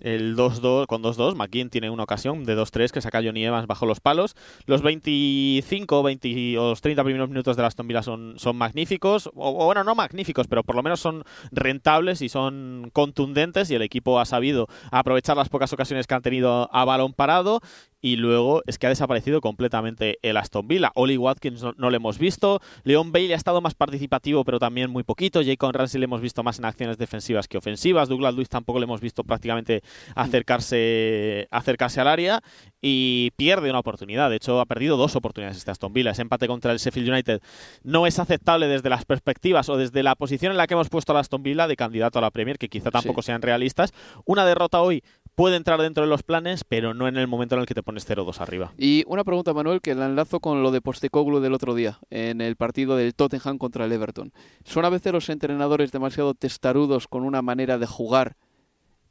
El 0.00 0.36
2-2 0.36 0.86
con 0.86 1.02
2-2, 1.02 1.34
McKean 1.34 1.70
tiene 1.70 1.90
una 1.90 2.02
ocasión 2.02 2.44
de 2.44 2.56
2-3 2.56 2.90
que 2.90 3.00
saca 3.00 3.22
Johnny 3.22 3.44
Evans 3.44 3.66
bajo 3.66 3.86
los 3.86 4.00
palos. 4.00 4.36
Los 4.66 4.82
25, 4.82 6.02
20 6.02 6.58
o 6.58 6.70
los 6.70 6.80
30 6.80 7.04
primeros 7.04 7.28
minutos 7.28 7.56
de 7.56 7.62
la 7.62 7.68
Aston 7.68 7.88
Villa 7.88 8.02
son, 8.02 8.34
son 8.38 8.56
magníficos, 8.56 9.30
o, 9.34 9.64
bueno, 9.64 9.84
no 9.84 9.94
magníficos, 9.94 10.46
pero 10.46 10.62
por 10.62 10.74
lo 10.76 10.82
menos 10.82 11.00
son 11.00 11.24
rentables 11.52 12.22
y 12.22 12.28
son 12.28 12.90
contundentes 12.92 13.70
y 13.70 13.74
el 13.74 13.82
equipo 13.82 14.20
ha 14.20 14.24
sabido 14.24 14.68
aprovechar 14.90 15.36
las 15.36 15.48
pocas 15.48 15.72
ocasiones 15.72 16.06
que 16.06 16.14
han 16.14 16.22
tenido 16.22 16.68
a 16.72 16.84
balón 16.84 17.12
parado 17.12 17.60
y 18.00 18.16
luego 18.16 18.60
es 18.66 18.78
que 18.78 18.86
ha 18.86 18.90
desaparecido 18.90 19.40
completamente 19.40 20.18
el 20.20 20.36
Aston 20.36 20.68
Villa. 20.68 20.92
Oli 20.94 21.16
Watkins 21.16 21.62
no, 21.62 21.72
no 21.78 21.88
lo 21.88 21.96
hemos 21.96 22.18
visto, 22.18 22.60
Leon 22.82 23.12
Bailey 23.12 23.32
ha 23.32 23.36
estado 23.36 23.62
más 23.62 23.74
participativo 23.74 24.44
pero 24.44 24.58
también 24.58 24.90
muy 24.90 25.04
poquito, 25.04 25.40
Jacob 25.42 25.72
Ramsey 25.72 25.98
le 25.98 26.04
hemos 26.04 26.20
visto 26.20 26.42
más 26.42 26.58
en 26.58 26.66
acciones 26.66 26.98
defensivas 26.98 27.48
que 27.48 27.56
ofensivas, 27.56 28.10
Douglas 28.10 28.34
Luiz 28.34 28.50
tampoco 28.50 28.78
le 28.78 28.84
hemos 28.84 29.00
visto 29.00 29.24
prácticamente 29.24 29.82
acercarse, 30.14 31.48
acercarse 31.50 32.00
al 32.00 32.08
área 32.08 32.40
y 32.80 33.30
pierde 33.36 33.70
una 33.70 33.78
oportunidad, 33.78 34.28
de 34.30 34.36
hecho 34.36 34.60
ha 34.60 34.66
perdido 34.66 34.96
dos 34.96 35.16
oportunidades 35.16 35.56
este 35.56 35.70
Aston 35.70 35.92
Villa, 35.92 36.10
ese 36.10 36.22
empate 36.22 36.46
contra 36.46 36.70
el 36.72 36.78
Sheffield 36.78 37.08
United 37.08 37.40
no 37.82 38.06
es 38.06 38.18
aceptable 38.18 38.68
desde 38.68 38.90
las 38.90 39.04
perspectivas 39.04 39.68
o 39.68 39.76
desde 39.76 40.02
la 40.02 40.14
posición 40.16 40.52
en 40.52 40.58
la 40.58 40.66
que 40.66 40.74
hemos 40.74 40.90
puesto 40.90 41.16
a 41.16 41.20
Aston 41.20 41.42
Villa 41.42 41.66
de 41.66 41.76
candidato 41.76 42.18
a 42.18 42.22
la 42.22 42.30
Premier, 42.30 42.58
que 42.58 42.68
quizá 42.68 42.90
tampoco 42.90 43.22
Sí. 43.22 43.26
sean 43.26 43.42
realistas, 43.42 43.92
una 44.26 44.44
derrota 44.44 44.80
hoy 44.82 45.02
puede 45.34 45.56
entrar 45.56 45.80
dentro 45.80 46.04
de 46.04 46.10
los 46.10 46.22
planes, 46.22 46.62
pero 46.64 46.94
no 46.94 47.08
en 47.08 47.16
el 47.16 47.26
momento 47.26 47.54
en 47.54 47.62
el 47.62 47.66
que 47.66 47.74
te 47.74 47.82
pones 47.82 48.04
0-2 48.06 48.40
arriba. 48.40 48.72
Y 48.78 49.02
una 49.06 49.24
pregunta, 49.24 49.52
Manuel, 49.54 49.80
que 49.80 49.94
la 49.94 50.06
enlazo 50.06 50.38
con 50.40 50.62
lo 50.62 50.70
de 50.70 50.80
Postecoglou 50.80 51.40
del 51.40 51.54
otro 51.54 51.74
día, 51.74 51.98
en 52.10 52.40
el 52.40 52.54
partido 52.56 52.96
del 52.96 53.14
Tottenham 53.14 53.58
contra 53.58 53.84
el 53.86 53.92
Everton. 53.92 54.32
¿Son 54.64 54.84
a 54.84 54.90
veces 54.90 55.12
los 55.12 55.28
entrenadores 55.30 55.90
demasiado 55.90 56.34
testarudos 56.34 57.08
con 57.08 57.24
una 57.24 57.42
manera 57.42 57.78
de 57.78 57.86
jugar 57.86 58.36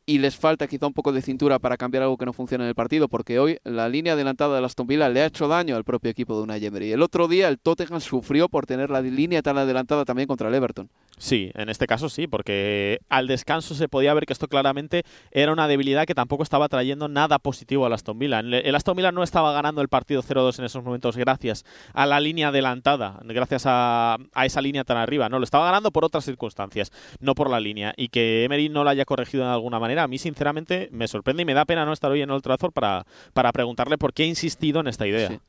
y 0.05 0.17
les 0.17 0.35
falta 0.35 0.67
quizá 0.67 0.87
un 0.87 0.93
poco 0.93 1.11
de 1.11 1.21
cintura 1.21 1.59
para 1.59 1.77
cambiar 1.77 2.03
algo 2.03 2.17
que 2.17 2.25
no 2.25 2.33
funciona 2.33 2.63
en 2.63 2.69
el 2.69 2.75
partido? 2.75 3.07
Porque 3.07 3.39
hoy 3.39 3.57
la 3.63 3.87
línea 3.89 4.13
adelantada 4.13 4.59
de 4.59 4.65
Aston 4.65 4.87
Villa 4.87 5.09
le 5.09 5.21
ha 5.21 5.25
hecho 5.25 5.47
daño 5.47 5.75
al 5.75 5.83
propio 5.83 6.11
equipo 6.11 6.35
de 6.35 6.43
Unai 6.43 6.65
Emery. 6.65 6.91
El 6.91 7.01
otro 7.01 7.27
día 7.27 7.47
el 7.47 7.59
Tottenham 7.59 8.01
sufrió 8.01 8.49
por 8.49 8.65
tener 8.65 8.89
la 8.89 9.01
línea 9.01 9.41
tan 9.41 9.57
adelantada 9.57 10.05
también 10.05 10.27
contra 10.27 10.49
el 10.49 10.55
Everton. 10.55 10.89
Sí, 11.17 11.51
en 11.53 11.69
este 11.69 11.85
caso 11.85 12.09
sí, 12.09 12.27
porque 12.27 12.99
al 13.07 13.27
descanso 13.27 13.75
se 13.75 13.87
podía 13.87 14.13
ver 14.13 14.25
que 14.25 14.33
esto 14.33 14.47
claramente 14.47 15.03
era 15.31 15.53
una 15.53 15.67
debilidad 15.67 16.05
que 16.05 16.15
tampoco 16.15 16.43
estaba 16.43 16.67
trayendo 16.67 17.07
nada 17.07 17.39
positivo 17.39 17.85
al 17.85 17.93
Aston 17.93 18.17
Villa. 18.17 18.39
El 18.39 18.75
Aston 18.75 18.97
Villa 18.97 19.11
no 19.11 19.23
estaba 19.23 19.53
ganando 19.53 19.81
el 19.81 19.89
partido 19.89 20.23
0-2 20.23 20.59
en 20.59 20.65
esos 20.65 20.83
momentos 20.83 21.15
gracias 21.15 21.65
a 21.93 22.05
la 22.05 22.19
línea 22.19 22.47
adelantada, 22.47 23.19
gracias 23.23 23.63
a, 23.65 24.17
esa 24.43 24.61
línea 24.61 24.83
tan 24.83 24.97
arriba. 24.97 25.29
No, 25.29 25.37
lo 25.37 25.43
estaba 25.43 25.65
ganando 25.65 25.91
por 25.91 26.03
otras 26.03 26.25
circunstancias, 26.25 26.91
no 27.19 27.35
por 27.35 27.49
la 27.49 27.59
línea. 27.59 27.93
Y 27.95 28.09
que 28.09 28.43
Emery 28.45 28.69
no 28.69 28.83
la 28.83 28.91
haya 28.91 29.05
corregido 29.05 29.45
de 29.45 29.51
alguna 29.51 29.79
manera, 29.79 30.03
a 30.03 30.07
mí 30.07 30.17
sinceramente 30.17 30.89
me 30.91 31.07
sorprende 31.07 31.43
y 31.43 31.45
me 31.45 31.53
da 31.53 31.65
pena 31.65 31.85
no 31.85 31.93
estar 31.93 32.11
hoy 32.11 32.21
en 32.21 32.31
Old 32.31 32.43
Trafford 32.43 32.73
para, 32.73 33.05
para 33.33 33.51
preguntarle 33.51 33.97
por 33.97 34.13
qué 34.13 34.23
ha 34.23 34.27
insistido 34.27 34.79
en 34.79 34.87
esta 34.87 35.05
idea. 35.05 35.39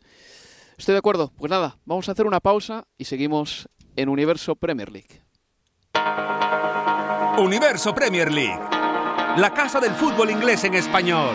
Estoy 0.77 0.93
de 0.93 0.99
acuerdo. 0.99 1.33
Pues 1.37 1.51
nada, 1.51 1.79
vamos 1.85 2.09
a 2.09 2.13
hacer 2.13 2.27
una 2.27 2.41
pausa 2.41 2.85
y 2.99 3.07
seguimos 3.07 3.69
en 3.97 4.09
Universo 4.09 4.57
Premier 4.57 4.91
League. 4.91 5.24
Universo 7.39 7.93
Premier 7.93 8.31
League. 8.31 8.61
La 9.37 9.51
casa 9.55 9.81
del 9.81 9.95
fútbol 9.95 10.31
inglés 10.31 10.65
en 10.65 10.75
español. 10.75 11.35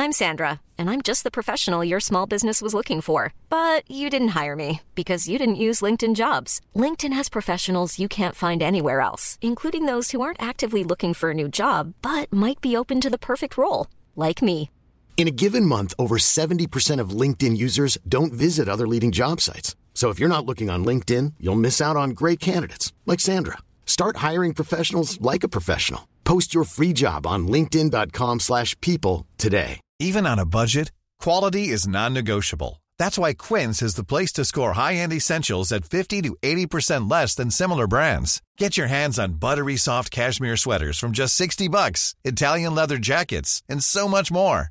I'm 0.00 0.12
Sandra, 0.12 0.60
and 0.78 0.88
I'm 0.88 1.02
just 1.02 1.24
the 1.24 1.30
professional 1.30 1.84
your 1.84 2.00
small 2.00 2.26
business 2.26 2.62
was 2.62 2.72
looking 2.72 3.00
for. 3.00 3.34
But 3.50 3.82
you 3.90 4.08
didn't 4.08 4.28
hire 4.28 4.56
me 4.56 4.80
because 4.94 5.28
you 5.28 5.38
didn't 5.38 5.64
use 5.66 5.80
LinkedIn 5.80 6.14
jobs. 6.14 6.60
LinkedIn 6.74 7.12
has 7.12 7.28
professionals 7.28 7.98
you 7.98 8.08
can't 8.08 8.36
find 8.36 8.62
anywhere 8.62 9.00
else, 9.00 9.38
including 9.40 9.86
those 9.86 10.12
who 10.12 10.20
aren't 10.20 10.40
actively 10.40 10.84
looking 10.84 11.14
for 11.14 11.30
a 11.30 11.34
new 11.34 11.48
job 11.48 11.94
but 12.00 12.32
might 12.32 12.60
be 12.60 12.76
open 12.76 13.00
to 13.00 13.10
the 13.10 13.18
perfect 13.18 13.58
role, 13.58 13.88
like 14.16 14.40
me. 14.40 14.70
In 15.18 15.26
a 15.26 15.32
given 15.32 15.66
month, 15.66 15.94
over 15.98 16.16
70% 16.16 17.00
of 17.00 17.10
LinkedIn 17.10 17.56
users 17.56 17.98
don't 18.08 18.32
visit 18.32 18.68
other 18.68 18.86
leading 18.86 19.10
job 19.10 19.40
sites. 19.40 19.74
So 19.92 20.10
if 20.10 20.20
you're 20.20 20.28
not 20.28 20.46
looking 20.46 20.70
on 20.70 20.84
LinkedIn, 20.84 21.34
you'll 21.40 21.56
miss 21.66 21.80
out 21.80 21.96
on 21.96 22.10
great 22.10 22.38
candidates 22.38 22.92
like 23.04 23.18
Sandra. 23.18 23.58
Start 23.84 24.18
hiring 24.18 24.54
professionals 24.54 25.20
like 25.20 25.42
a 25.42 25.48
professional. 25.48 26.06
Post 26.22 26.54
your 26.54 26.62
free 26.62 26.92
job 26.92 27.26
on 27.26 27.48
linkedin.com/people 27.48 29.26
today. 29.38 29.80
Even 29.98 30.24
on 30.24 30.38
a 30.38 30.46
budget, 30.46 30.92
quality 31.24 31.70
is 31.74 31.88
non-negotiable. 31.88 32.80
That's 32.96 33.18
why 33.18 33.34
Quince 33.34 33.82
is 33.82 33.94
the 33.96 34.06
place 34.06 34.32
to 34.34 34.44
score 34.44 34.74
high-end 34.74 35.12
essentials 35.12 35.72
at 35.72 35.90
50 35.90 36.22
to 36.22 36.36
80% 36.44 37.10
less 37.10 37.34
than 37.34 37.50
similar 37.50 37.88
brands. 37.88 38.40
Get 38.56 38.76
your 38.76 38.88
hands 38.88 39.18
on 39.18 39.40
buttery 39.40 39.76
soft 39.76 40.12
cashmere 40.12 40.56
sweaters 40.56 40.98
from 41.00 41.10
just 41.10 41.34
60 41.34 41.66
bucks, 41.68 42.14
Italian 42.22 42.76
leather 42.76 42.98
jackets, 42.98 43.62
and 43.68 43.82
so 43.82 44.06
much 44.06 44.30
more. 44.30 44.70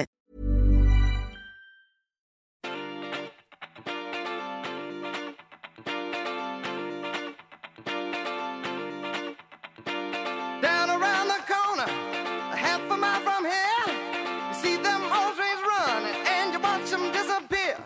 From 12.99 13.45
here, 13.45 13.93
you 14.49 14.53
see 14.61 14.77
them 14.77 15.01
old 15.11 15.35
trains 15.35 15.61
running, 15.63 16.15
and 16.27 16.53
you 16.53 16.59
watch 16.59 16.89
them 16.89 17.11
disappear. 17.11 17.77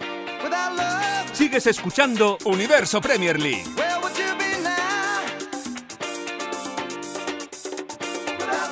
Without 0.44 0.76
love, 0.76 1.36
Sigues 1.36 1.68
escuchando 1.68 2.38
Universo 2.46 3.02
Premier 3.02 3.40
League. 3.40 3.66
where 3.76 4.00
would 4.02 4.18
you 4.18 4.36
be 4.38 4.64
now? 4.64 5.22
Without 8.40 8.70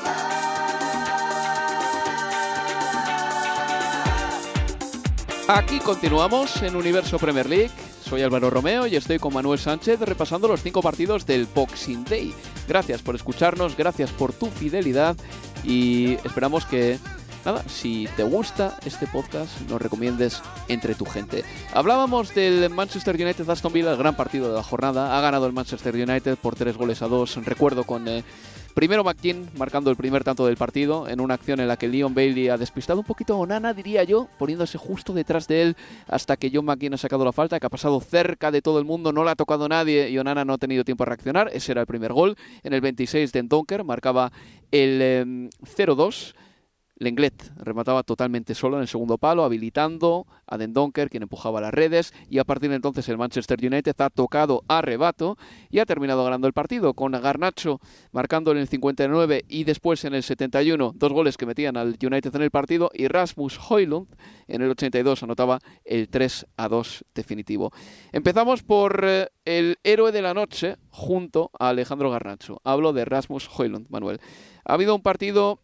Aquí 5.47 5.79
continuamos 5.79 6.61
en 6.61 6.75
Universo 6.75 7.19
Premier 7.19 7.47
League. 7.49 7.71
Soy 8.03 8.21
Álvaro 8.21 8.49
Romeo 8.49 8.85
y 8.87 8.95
estoy 8.95 9.17
con 9.19 9.33
Manuel 9.33 9.59
Sánchez 9.59 9.99
repasando 10.01 10.47
los 10.47 10.61
cinco 10.61 10.81
partidos 10.81 11.25
del 11.25 11.45
Boxing 11.45 12.03
Day. 12.05 12.33
Gracias 12.67 13.01
por 13.01 13.15
escucharnos, 13.15 13.75
gracias 13.75 14.11
por 14.11 14.33
tu 14.33 14.47
fidelidad 14.47 15.15
y 15.63 16.13
esperamos 16.23 16.65
que, 16.65 16.99
nada, 17.45 17.63
si 17.67 18.07
te 18.15 18.23
gusta 18.23 18.77
este 18.85 19.07
podcast, 19.07 19.61
nos 19.69 19.81
recomiendes 19.81 20.41
entre 20.67 20.95
tu 20.95 21.05
gente. 21.05 21.43
Hablábamos 21.73 22.33
del 22.33 22.69
Manchester 22.69 23.15
United 23.15 23.49
Aston 23.49 23.73
Villa, 23.73 23.91
el 23.91 23.97
gran 23.97 24.15
partido 24.15 24.49
de 24.49 24.55
la 24.55 24.63
jornada. 24.63 25.17
Ha 25.17 25.21
ganado 25.21 25.45
el 25.45 25.53
Manchester 25.53 25.95
United 25.95 26.37
por 26.37 26.55
tres 26.55 26.77
goles 26.77 27.01
a 27.01 27.07
dos. 27.07 27.35
Recuerdo 27.45 27.83
con 27.83 28.07
eh, 28.07 28.23
Primero 28.73 29.03
McKean 29.03 29.49
marcando 29.55 29.91
el 29.91 29.95
primer 29.95 30.23
tanto 30.23 30.47
del 30.47 30.57
partido 30.57 31.07
en 31.07 31.21
una 31.21 31.35
acción 31.35 31.59
en 31.59 31.67
la 31.67 31.77
que 31.77 31.87
Leon 31.87 32.15
Bailey 32.15 32.49
ha 32.49 32.57
despistado 32.57 32.99
un 32.99 33.05
poquito 33.05 33.35
a 33.35 33.37
Onana, 33.37 33.71
diría 33.71 34.03
yo, 34.03 34.27
poniéndose 34.39 34.79
justo 34.79 35.13
detrás 35.13 35.47
de 35.47 35.61
él 35.61 35.77
hasta 36.07 36.37
que 36.37 36.49
John 36.51 36.65
McKean 36.65 36.95
ha 36.95 36.97
sacado 36.97 37.23
la 37.23 37.31
falta, 37.31 37.59
que 37.59 37.67
ha 37.67 37.69
pasado 37.69 38.01
cerca 38.01 38.49
de 38.49 38.63
todo 38.63 38.79
el 38.79 38.85
mundo, 38.85 39.11
no 39.11 39.23
le 39.23 39.29
ha 39.29 39.35
tocado 39.35 39.69
nadie 39.69 40.09
y 40.09 40.17
Onana 40.17 40.43
no 40.43 40.53
ha 40.53 40.57
tenido 40.57 40.83
tiempo 40.83 41.03
a 41.03 41.05
reaccionar. 41.05 41.51
Ese 41.53 41.71
era 41.71 41.81
el 41.81 41.87
primer 41.87 42.13
gol. 42.13 42.35
En 42.63 42.73
el 42.73 42.81
26 42.81 43.31
de 43.31 43.43
Donker 43.43 43.83
marcaba 43.83 44.31
el 44.71 44.99
eh, 45.01 45.49
0-2. 45.77 46.33
Lenglet 47.03 47.51
remataba 47.57 48.03
totalmente 48.03 48.55
solo 48.55 48.77
en 48.77 48.83
el 48.83 48.87
segundo 48.87 49.17
palo, 49.17 49.43
habilitando 49.43 50.25
a 50.47 50.57
Den 50.57 50.73
Donker, 50.73 51.09
quien 51.09 51.23
empujaba 51.23 51.61
las 51.61 51.73
redes, 51.73 52.13
y 52.29 52.39
a 52.39 52.43
partir 52.43 52.69
de 52.69 52.77
entonces 52.77 53.07
el 53.09 53.17
Manchester 53.17 53.59
United 53.61 53.95
ha 53.99 54.09
tocado 54.09 54.63
a 54.67 54.81
rebato 54.81 55.37
y 55.69 55.79
ha 55.79 55.85
terminado 55.85 56.23
ganando 56.23 56.47
el 56.47 56.53
partido, 56.53 56.93
con 56.93 57.11
Garnacho 57.11 57.79
marcando 58.11 58.51
en 58.51 58.57
el 58.57 58.67
59 58.67 59.45
y 59.47 59.63
después 59.63 60.03
en 60.05 60.13
el 60.13 60.23
71 60.23 60.93
dos 60.95 61.13
goles 61.13 61.37
que 61.37 61.45
metían 61.45 61.77
al 61.77 61.97
United 62.01 62.35
en 62.35 62.41
el 62.41 62.51
partido, 62.51 62.89
y 62.93 63.07
Rasmus 63.07 63.59
Højlund 63.69 64.07
en 64.47 64.61
el 64.61 64.71
82 64.71 65.23
anotaba 65.23 65.59
el 65.85 66.09
3 66.09 66.47
a 66.57 66.67
2 66.67 67.05
definitivo. 67.13 67.71
Empezamos 68.11 68.63
por 68.63 69.03
eh, 69.03 69.29
el 69.45 69.77
héroe 69.83 70.11
de 70.11 70.21
la 70.21 70.33
noche 70.33 70.77
junto 70.89 71.51
a 71.59 71.69
Alejandro 71.69 72.09
Garnacho. 72.09 72.61
Hablo 72.63 72.93
de 72.93 73.05
Rasmus 73.05 73.49
Højlund, 73.49 73.87
Manuel. 73.89 74.19
Ha 74.65 74.73
habido 74.73 74.95
un 74.95 75.01
partido 75.01 75.59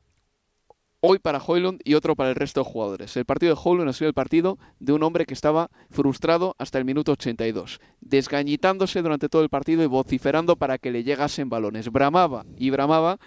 hoy 1.02 1.20
para 1.20 1.40
Hoylund 1.40 1.82
y 1.84 1.94
otro 1.94 2.16
para 2.16 2.30
el 2.30 2.36
resto 2.36 2.64
de 2.64 2.70
jugadores. 2.70 3.16
El 3.18 3.26
partido 3.26 3.56
de 3.56 3.62
Hoylund 3.64 3.90
ha 3.90 3.94
sido 3.94 4.08
el 4.08 4.14
partido 4.14 4.58
de 4.80 4.94
un 4.94 5.04
hombre 5.04 5.26
que 5.26 5.34
estaba 5.34 5.70
frustrado 5.90 6.56
hasta 6.58 6.78
el 6.78 6.86
minuto 6.86 7.14
82, 7.14 7.80
desgañitándose 8.02 9.02
durante 9.02 9.30
todo 9.30 9.44
el 9.44 9.50
partido 9.50 9.84
y 9.84 9.88
vociferando 9.88 10.56
para 10.56 10.78
que 10.78 10.92
le 10.92 11.04
llegasen 11.04 11.50
balones. 11.50 11.92
Bramaba 11.92 12.46
y 12.58 12.70
bramaba. 12.70 13.20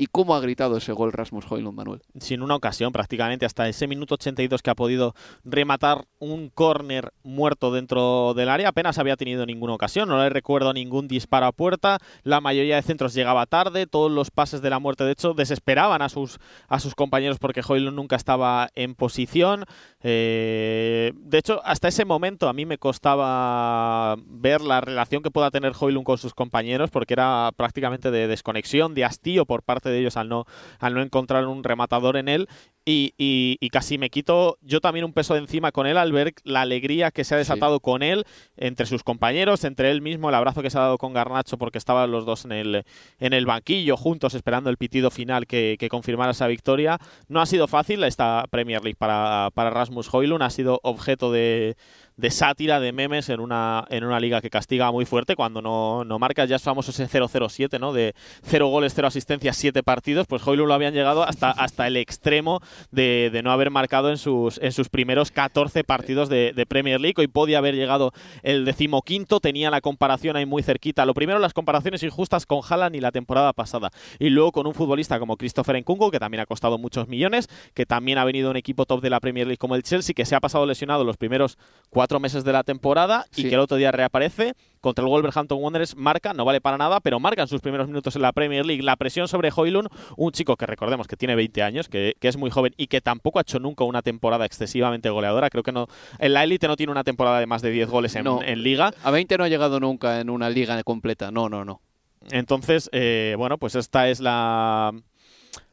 ¿Y 0.00 0.06
cómo 0.06 0.36
ha 0.36 0.40
gritado 0.40 0.76
ese 0.76 0.92
gol 0.92 1.12
Rasmus 1.12 1.44
Hoylund, 1.50 1.76
Manuel? 1.76 2.02
Sin 2.20 2.42
una 2.42 2.54
ocasión, 2.54 2.92
prácticamente 2.92 3.44
hasta 3.44 3.68
ese 3.68 3.88
minuto 3.88 4.14
82 4.14 4.62
que 4.62 4.70
ha 4.70 4.76
podido 4.76 5.12
rematar 5.44 6.06
un 6.20 6.50
córner 6.50 7.12
muerto 7.24 7.72
dentro 7.72 8.32
del 8.34 8.48
área. 8.48 8.68
Apenas 8.68 8.98
había 8.98 9.16
tenido 9.16 9.44
ninguna 9.44 9.74
ocasión, 9.74 10.08
no 10.08 10.22
le 10.22 10.30
recuerdo 10.30 10.72
ningún 10.72 11.08
disparo 11.08 11.46
a 11.46 11.52
puerta. 11.52 11.98
La 12.22 12.40
mayoría 12.40 12.76
de 12.76 12.82
centros 12.82 13.12
llegaba 13.12 13.46
tarde, 13.46 13.88
todos 13.88 14.12
los 14.12 14.30
pases 14.30 14.62
de 14.62 14.70
la 14.70 14.78
muerte, 14.78 15.02
de 15.02 15.10
hecho, 15.10 15.34
desesperaban 15.34 16.00
a 16.00 16.08
sus, 16.08 16.38
a 16.68 16.78
sus 16.78 16.94
compañeros 16.94 17.40
porque 17.40 17.62
Hoylund 17.68 17.96
nunca 17.96 18.14
estaba 18.14 18.68
en 18.76 18.94
posición. 18.94 19.64
Eh, 20.04 21.12
de 21.16 21.38
hecho, 21.38 21.60
hasta 21.64 21.88
ese 21.88 22.04
momento 22.04 22.48
a 22.48 22.52
mí 22.52 22.66
me 22.66 22.78
costaba 22.78 24.14
ver 24.26 24.60
la 24.60 24.80
relación 24.80 25.24
que 25.24 25.32
pueda 25.32 25.50
tener 25.50 25.72
Hoylund 25.76 26.06
con 26.06 26.18
sus 26.18 26.34
compañeros 26.34 26.88
porque 26.92 27.14
era 27.14 27.50
prácticamente 27.56 28.12
de 28.12 28.28
desconexión, 28.28 28.94
de 28.94 29.04
hastío 29.04 29.44
por 29.44 29.64
parte 29.64 29.87
de 29.88 29.98
ellos 30.00 30.16
al 30.16 30.28
no, 30.28 30.44
al 30.78 30.94
no 30.94 31.02
encontrar 31.02 31.46
un 31.46 31.64
rematador 31.64 32.16
en 32.16 32.28
él 32.28 32.48
y, 32.84 33.12
y- 33.18 33.58
y 33.60 33.68
casi 33.68 33.98
me 33.98 34.08
quito 34.08 34.56
yo 34.62 34.80
también 34.80 35.04
un 35.04 35.12
peso 35.12 35.34
de 35.34 35.40
encima 35.40 35.72
con 35.72 35.86
él 35.86 35.98
al 35.98 36.10
ver 36.12 36.32
la 36.44 36.62
alegría 36.62 37.10
que 37.10 37.24
se 37.24 37.34
ha 37.34 37.38
desatado 37.38 37.80
con 37.80 38.02
él, 38.02 38.24
entre 38.56 38.86
sus 38.86 39.02
compañeros, 39.02 39.64
entre 39.64 39.90
él 39.90 40.00
mismo, 40.00 40.28
el 40.30 40.34
abrazo 40.34 40.62
que 40.62 40.70
se 40.70 40.78
ha 40.78 40.82
dado 40.82 40.96
con 40.98 41.12
Garnacho 41.12 41.58
porque 41.58 41.76
estaban 41.78 42.10
los 42.10 42.24
dos 42.24 42.44
en 42.46 42.52
el, 42.52 42.84
en 43.18 43.32
el 43.34 43.44
banquillo 43.44 43.96
juntos 43.98 44.34
esperando 44.34 44.70
el 44.70 44.78
pitido 44.78 45.10
final 45.10 45.46
que, 45.46 45.76
que 45.78 45.88
confirmara 45.90 46.30
esa 46.32 46.46
victoria. 46.46 46.98
No 47.28 47.40
ha 47.42 47.46
sido 47.46 47.68
fácil 47.68 48.02
esta 48.04 48.44
Premier 48.50 48.82
League 48.82 48.96
para, 48.98 49.50
para 49.52 49.70
Rasmus 49.70 50.08
Højlund, 50.12 50.42
ha 50.42 50.50
sido 50.50 50.80
objeto 50.82 51.30
de, 51.30 51.76
de 52.18 52.30
sátira, 52.32 52.80
de 52.80 52.92
memes 52.92 53.28
en 53.28 53.38
una, 53.38 53.86
en 53.90 54.04
una 54.04 54.18
liga 54.18 54.40
que 54.40 54.50
castiga 54.50 54.90
muy 54.90 55.04
fuerte 55.04 55.36
cuando 55.36 55.62
no, 55.62 56.04
no 56.04 56.18
marcas. 56.18 56.48
Ya 56.48 56.56
es 56.56 56.62
famoso 56.62 56.90
ese 56.90 57.08
0-0-7, 57.08 57.78
¿no? 57.78 57.92
De 57.92 58.14
0 58.42 58.66
goles, 58.66 58.92
0 58.94 59.06
asistencias, 59.06 59.56
7 59.56 59.84
partidos. 59.84 60.26
Pues 60.26 60.42
Højlund 60.42 60.66
lo 60.66 60.74
habían 60.74 60.94
llegado 60.94 61.22
hasta, 61.22 61.50
hasta 61.56 61.86
el 61.86 61.96
extremo 61.96 62.60
de, 62.90 63.30
de 63.32 63.42
no 63.42 63.52
haber 63.52 63.70
marcado 63.70 64.10
en 64.10 64.18
sus, 64.18 64.58
en 64.58 64.72
sus 64.72 64.88
primeros 64.88 65.30
14 65.30 65.84
partidos 65.84 66.28
de, 66.28 66.52
de 66.52 66.66
Premier 66.66 67.00
League. 67.00 67.14
Hoy 67.18 67.28
podía 67.28 67.58
haber 67.58 67.76
llegado 67.76 68.12
el 68.42 68.64
decimoquinto, 68.64 69.38
tenía 69.38 69.70
la 69.70 69.80
comparación 69.80 70.36
ahí 70.36 70.44
muy 70.44 70.64
cerquita. 70.64 71.06
Lo 71.06 71.14
primero, 71.14 71.38
las 71.38 71.54
comparaciones 71.54 72.02
injustas 72.02 72.46
con 72.46 72.62
Haaland 72.68 72.96
y 72.96 73.00
la 73.00 73.12
temporada 73.12 73.52
pasada. 73.52 73.90
Y 74.18 74.30
luego 74.30 74.50
con 74.50 74.66
un 74.66 74.74
futbolista 74.74 75.20
como 75.20 75.36
Christopher 75.36 75.80
Nkunku, 75.80 76.10
que 76.10 76.18
también 76.18 76.40
ha 76.40 76.46
costado 76.46 76.78
muchos 76.78 77.06
millones, 77.06 77.48
que 77.74 77.86
también 77.86 78.18
ha 78.18 78.24
venido 78.24 78.50
un 78.50 78.56
equipo 78.56 78.86
top 78.86 79.02
de 79.02 79.10
la 79.10 79.20
Premier 79.20 79.46
League 79.46 79.58
como 79.58 79.76
el 79.76 79.84
Chelsea, 79.84 80.14
que 80.14 80.24
se 80.24 80.34
ha 80.34 80.40
pasado 80.40 80.66
lesionado 80.66 81.04
los 81.04 81.16
primeros 81.16 81.58
cuatro 81.90 82.07
meses 82.18 82.44
de 82.44 82.52
la 82.52 82.64
temporada 82.64 83.26
y 83.36 83.42
que 83.42 83.54
el 83.54 83.60
otro 83.60 83.76
día 83.76 83.92
reaparece 83.92 84.54
contra 84.80 85.04
el 85.04 85.10
Wolverhampton 85.10 85.58
Wanderers 85.62 85.96
marca, 85.96 86.32
no 86.32 86.44
vale 86.44 86.60
para 86.60 86.78
nada, 86.78 87.00
pero 87.00 87.20
marca 87.20 87.42
en 87.42 87.48
sus 87.48 87.60
primeros 87.60 87.88
minutos 87.88 88.16
en 88.16 88.22
la 88.22 88.32
Premier 88.32 88.64
League. 88.64 88.82
La 88.82 88.96
presión 88.96 89.28
sobre 89.28 89.50
Hoylund, 89.54 89.88
un 90.16 90.32
chico 90.32 90.56
que 90.56 90.66
recordemos 90.66 91.06
que 91.06 91.16
tiene 91.16 91.34
20 91.34 91.62
años, 91.62 91.88
que, 91.88 92.14
que 92.18 92.28
es 92.28 92.36
muy 92.36 92.50
joven 92.50 92.72
y 92.78 92.86
que 92.86 93.00
tampoco 93.00 93.38
ha 93.38 93.42
hecho 93.42 93.58
nunca 93.58 93.84
una 93.84 94.00
temporada 94.02 94.46
excesivamente 94.46 95.10
goleadora. 95.10 95.50
Creo 95.50 95.62
que 95.62 95.72
no 95.72 95.88
en 96.18 96.32
la 96.32 96.44
élite 96.44 96.66
no 96.68 96.76
tiene 96.76 96.92
una 96.92 97.04
temporada 97.04 97.40
de 97.40 97.46
más 97.46 97.60
de 97.60 97.70
10 97.70 97.88
goles 97.90 98.14
en, 98.16 98.24
No. 98.24 98.40
en 98.42 98.62
liga. 98.62 98.92
A 99.04 99.10
20 99.10 99.36
no 99.36 99.44
ha 99.44 99.48
llegado 99.48 99.78
nunca 99.80 100.20
en 100.20 100.30
una 100.30 100.48
liga 100.48 100.82
completa. 100.84 101.30
No, 101.30 101.48
no, 101.48 101.64
no. 101.64 101.82
Entonces, 102.30 102.88
eh, 102.92 103.34
bueno, 103.38 103.58
pues 103.58 103.74
esta 103.74 104.08
es 104.08 104.20
la, 104.20 104.92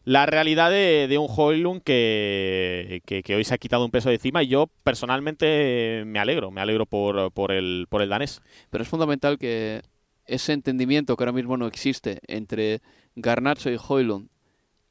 la 0.06 0.28
realidad 0.28 0.70
de, 0.70 1.08
de 1.10 1.18
un 1.18 1.28
Hoylund 1.30 1.82
que, 1.82 3.02
que, 3.06 3.24
que 3.24 3.36
hoy 3.36 3.44
se 3.44 3.56
ha 3.56 3.58
quitado 3.58 3.84
un 3.84 3.92
peso 3.92 4.10
de 4.10 4.16
encima 4.16 4.44
y 4.44 4.48
yo 4.48 4.70
personalmente 4.84 6.04
me 6.06 6.20
alegro, 6.20 6.52
me 6.52 6.62
alegro 6.62 6.86
por, 6.86 7.32
por, 7.32 7.52
el, 7.52 7.88
por 7.90 8.02
el 8.02 8.10
danés. 8.10 8.42
Pero 8.70 8.84
es 8.84 8.88
fundamental 8.88 9.40
que 9.40 9.82
ese 10.28 10.54
entendimiento 10.54 11.18
que 11.18 11.24
ahora 11.24 11.32
mismo 11.32 11.58
no 11.58 11.66
existe 11.68 12.20
entre 12.28 12.82
Garnacho 13.16 13.72
y 13.72 13.78
Hoylund 13.78 14.30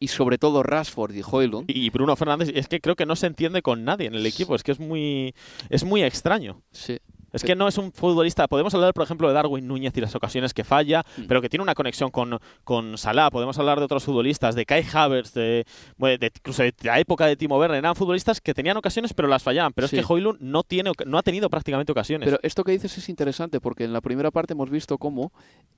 y 0.01 0.09
sobre 0.09 0.37
todo 0.37 0.63
Rashford 0.63 1.15
y 1.15 1.23
Hoylund. 1.25 1.71
Y 1.71 1.89
Bruno 1.91 2.17
Fernández, 2.17 2.51
es 2.53 2.67
que 2.67 2.81
creo 2.81 2.97
que 2.97 3.07
no 3.07 3.15
se 3.17 3.29
entiende 3.29 3.63
con 3.63 3.85
nadie 3.85 4.09
en 4.09 4.15
el 4.15 4.27
equipo, 4.27 4.55
es 4.55 4.65
que 4.65 4.73
es 4.73 4.81
muy, 4.81 5.35
es 5.71 5.85
muy 5.85 6.03
extraño. 6.03 6.61
Sí. 6.73 6.99
Es 7.35 7.43
que 7.43 7.55
no 7.57 7.69
es 7.69 7.77
un 7.79 7.93
futbolista. 7.93 8.47
Podemos 8.49 8.75
hablar, 8.75 8.95
por 8.95 9.05
ejemplo, 9.05 9.29
de 9.29 9.35
Darwin 9.35 9.67
Núñez 9.67 9.97
y 9.97 10.01
las 10.01 10.15
ocasiones 10.15 10.55
que 10.55 10.65
falla, 10.65 11.05
Mm. 11.17 11.23
pero 11.27 11.43
que 11.43 11.49
tiene 11.49 11.63
una 11.63 11.75
conexión 11.75 12.11
con, 12.11 12.39
con 12.65 12.97
Salah. 12.97 13.31
Podemos 13.31 13.59
hablar 13.59 13.79
de 13.79 13.85
otros 13.85 14.05
futbolistas, 14.05 14.55
de 14.55 14.65
Kai 14.65 14.85
Havertz, 14.93 15.35
de, 15.35 15.67
de- 15.99 16.33
incluso 16.37 16.63
de 16.63 16.73
la 16.83 16.99
época 17.01 17.27
de 17.27 17.37
Timo 17.37 17.59
Werner. 17.59 17.79
Eran 17.79 17.97
futbolistas 17.97 18.41
que 18.41 18.55
tenían 18.55 18.77
ocasiones, 18.77 19.13
pero 19.13 19.29
las 19.29 19.43
fallaban. 19.43 19.73
Pero 19.75 19.89
Sí. 19.89 19.97
es 19.99 20.07
que 20.07 20.13
Hoylund 20.13 20.39
no, 20.41 20.63
tiene, 20.63 20.93
no 21.07 21.19
ha 21.19 21.23
tenido 21.23 21.51
prácticamente 21.51 21.93
ocasiones. 21.93 22.27
Pero 22.27 22.39
esto 22.43 22.63
que 22.65 22.73
dices 22.73 22.97
es 22.97 23.09
interesante 23.09 23.61
porque 23.61 23.85
en 23.85 23.93
la 23.93 24.01
primera 24.01 24.31
parte 24.31 24.53
hemos 24.55 24.71
visto 24.71 24.97
cómo 24.99 25.33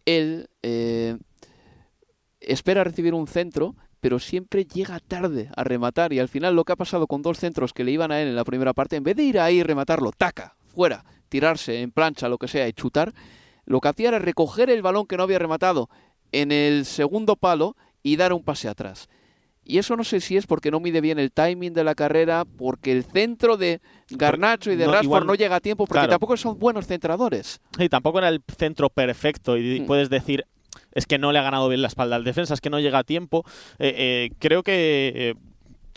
él 0.05 0.49
eh, 0.63 1.17
espera 2.41 2.85
recibir 2.85 3.15
un 3.15 3.27
centro, 3.27 3.75
pero 4.01 4.19
siempre 4.19 4.65
llega 4.65 5.01
tarde 5.01 5.49
a 5.57 5.65
rematar. 5.65 6.13
Y 6.13 6.19
al 6.19 6.29
final 6.29 6.55
lo 6.55 6.65
que 6.65 6.73
ha 6.73 6.77
pasado 6.77 7.07
con 7.07 7.23
dos 7.23 7.39
centros 7.39 7.73
que 7.73 7.83
le 7.85 7.93
iban 7.93 8.13
a 8.13 8.21
él 8.21 8.29
en 8.29 8.37
la 8.37 8.45
primera 8.45 8.73
parte, 8.75 8.97
en 8.97 9.03
vez 9.05 9.17
de 9.17 9.23
ir 9.25 9.41
ahí 9.41 9.57
y 9.59 9.63
rematarlo, 9.63 10.13
taca, 10.13 10.57
fuera, 10.67 11.05
tirarse 11.29 11.81
en 11.83 11.91
plancha, 11.91 12.29
lo 12.29 12.39
que 12.39 12.49
sea, 12.49 12.69
y 12.69 12.73
chutar, 12.73 13.13
lo 13.65 13.81
que 13.81 13.89
hacía 13.89 14.09
era 14.09 14.19
recoger 14.19 14.71
el 14.71 14.83
balón 14.83 15.07
que 15.07 15.17
no 15.17 15.23
había 15.25 15.39
rematado 15.39 15.89
en 16.33 16.53
el 16.53 16.85
segundo 16.85 17.37
palo 17.37 17.77
y 18.03 18.17
dar 18.17 18.33
un 18.33 18.43
pase 18.45 18.69
atrás. 18.69 19.09
Y 19.69 19.79
eso 19.79 19.97
no 19.97 20.05
sé 20.05 20.21
si 20.21 20.37
es 20.37 20.47
porque 20.47 20.71
no 20.71 20.79
mide 20.79 21.01
bien 21.01 21.19
el 21.19 21.33
timing 21.33 21.73
de 21.73 21.83
la 21.83 21.97
carrera, 21.97 22.45
porque 22.45 22.93
el 22.93 23.03
centro 23.03 23.57
de 23.57 23.81
Garnacho 24.11 24.71
y 24.71 24.77
de 24.77 24.87
no, 24.87 24.93
Rashford 24.93 25.05
igual- 25.07 25.27
no 25.27 25.35
llega 25.35 25.57
a 25.57 25.61
tiempo, 25.61 25.87
porque 25.87 25.99
claro. 25.99 26.11
tampoco 26.11 26.37
son 26.37 26.57
buenos 26.59 26.87
centradores. 26.87 27.61
Y 27.77 27.89
tampoco 27.89 28.19
era 28.19 28.29
el 28.29 28.41
centro 28.57 28.91
perfecto 28.91 29.57
y 29.57 29.81
Mm. 29.81 29.87
puedes 29.87 30.09
decir 30.09 30.45
es 30.93 31.07
que 31.07 31.19
no 31.19 31.33
le 31.33 31.39
ha 31.39 31.43
ganado 31.43 31.69
bien 31.69 31.83
la 31.83 31.89
espalda 31.89 32.17
al 32.17 32.23
defensa, 32.25 32.55
es 32.55 32.61
que 32.61 32.71
no 32.71 32.79
llega 32.81 32.99
a 33.01 33.05
tiempo. 33.05 33.45
Eh, 33.79 33.95
eh, 33.97 34.31
creo 34.39 34.63
que 34.63 35.13
eh, 35.15 35.35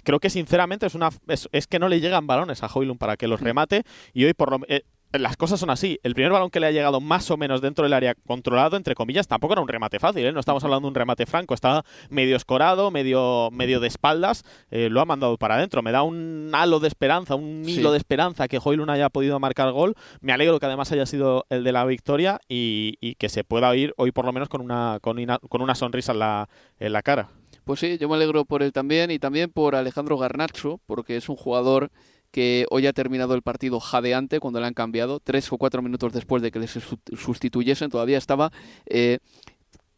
creo 0.03 0.19
que 0.19 0.29
sinceramente 0.31 0.87
es 0.87 0.95
una 0.95 1.09
es, 1.27 1.47
es 1.51 1.67
que 1.67 1.77
no 1.79 1.89
le 1.89 1.99
llegan 2.01 2.25
balones 2.27 2.63
a 2.63 2.67
Hoylund 2.73 2.97
para 2.99 3.17
que 3.17 3.27
los 3.27 3.39
remate 3.39 3.83
y 4.13 4.25
hoy 4.25 4.33
por 4.33 4.49
lo 4.51 4.65
eh, 4.67 4.81
las 5.11 5.37
cosas 5.37 5.59
son 5.59 5.69
así. 5.69 5.99
El 6.03 6.13
primer 6.13 6.31
balón 6.31 6.49
que 6.49 6.59
le 6.59 6.67
ha 6.67 6.71
llegado 6.71 7.01
más 7.01 7.31
o 7.31 7.37
menos 7.37 7.61
dentro 7.61 7.83
del 7.83 7.93
área 7.93 8.13
controlado, 8.13 8.77
entre 8.77 8.93
comillas, 8.93 9.27
tampoco 9.27 9.53
era 9.53 9.61
un 9.61 9.67
remate 9.67 9.99
fácil, 9.99 10.25
¿eh? 10.25 10.31
no 10.31 10.39
estamos 10.39 10.63
hablando 10.63 10.85
de 10.85 10.89
un 10.89 10.95
remate 10.95 11.25
franco, 11.25 11.53
estaba 11.53 11.83
medio 12.09 12.35
escorado, 12.35 12.91
medio, 12.91 13.49
medio 13.51 13.79
de 13.79 13.87
espaldas, 13.87 14.43
eh, 14.69 14.89
lo 14.89 15.01
ha 15.01 15.05
mandado 15.05 15.37
para 15.37 15.55
adentro. 15.55 15.81
Me 15.81 15.91
da 15.91 16.03
un 16.03 16.51
halo 16.53 16.79
de 16.79 16.87
esperanza, 16.87 17.35
un 17.35 17.67
hilo 17.67 17.91
de 17.91 17.97
esperanza 17.97 18.47
que 18.47 18.59
Hoylund 18.63 18.91
haya 18.91 19.09
podido 19.09 19.39
marcar 19.39 19.71
gol. 19.71 19.95
Me 20.21 20.33
alegro 20.33 20.59
que 20.59 20.67
además 20.67 20.91
haya 20.91 21.05
sido 21.05 21.45
el 21.49 21.63
de 21.63 21.71
la 21.71 21.85
victoria 21.85 22.39
y, 22.47 22.97
que 23.15 23.29
se 23.29 23.43
pueda 23.43 23.75
ir 23.75 23.93
hoy 23.97 24.11
por 24.11 24.25
lo 24.25 24.31
menos 24.31 24.47
con 24.49 24.61
una, 24.61 24.99
con 25.01 25.17
una, 25.61 25.75
sonrisa 25.75 26.13
en 26.13 26.19
la, 26.19 26.49
en 26.79 26.93
la 26.93 27.01
cara. 27.01 27.29
Pues 27.65 27.79
sí, 27.81 27.97
yo 27.97 28.07
me 28.07 28.15
alegro 28.15 28.45
por 28.45 28.63
él 28.63 28.71
también 28.71 29.11
y 29.11 29.19
también 29.19 29.51
por 29.51 29.75
Alejandro 29.75 30.17
Garnacho, 30.17 30.79
porque 30.85 31.17
es 31.17 31.27
un 31.29 31.35
jugador 31.35 31.91
que 32.31 32.65
hoy 32.69 32.87
ha 32.87 32.93
terminado 32.93 33.33
el 33.33 33.41
partido 33.41 33.79
jadeante 33.79 34.39
cuando 34.39 34.59
le 34.59 34.67
han 34.67 34.73
cambiado, 34.73 35.19
tres 35.19 35.51
o 35.51 35.57
cuatro 35.57 35.81
minutos 35.81 36.13
después 36.13 36.41
de 36.41 36.51
que 36.51 36.59
le 36.59 36.67
sustituyesen, 36.67 37.89
todavía 37.89 38.17
estaba 38.17 38.51
eh, 38.85 39.19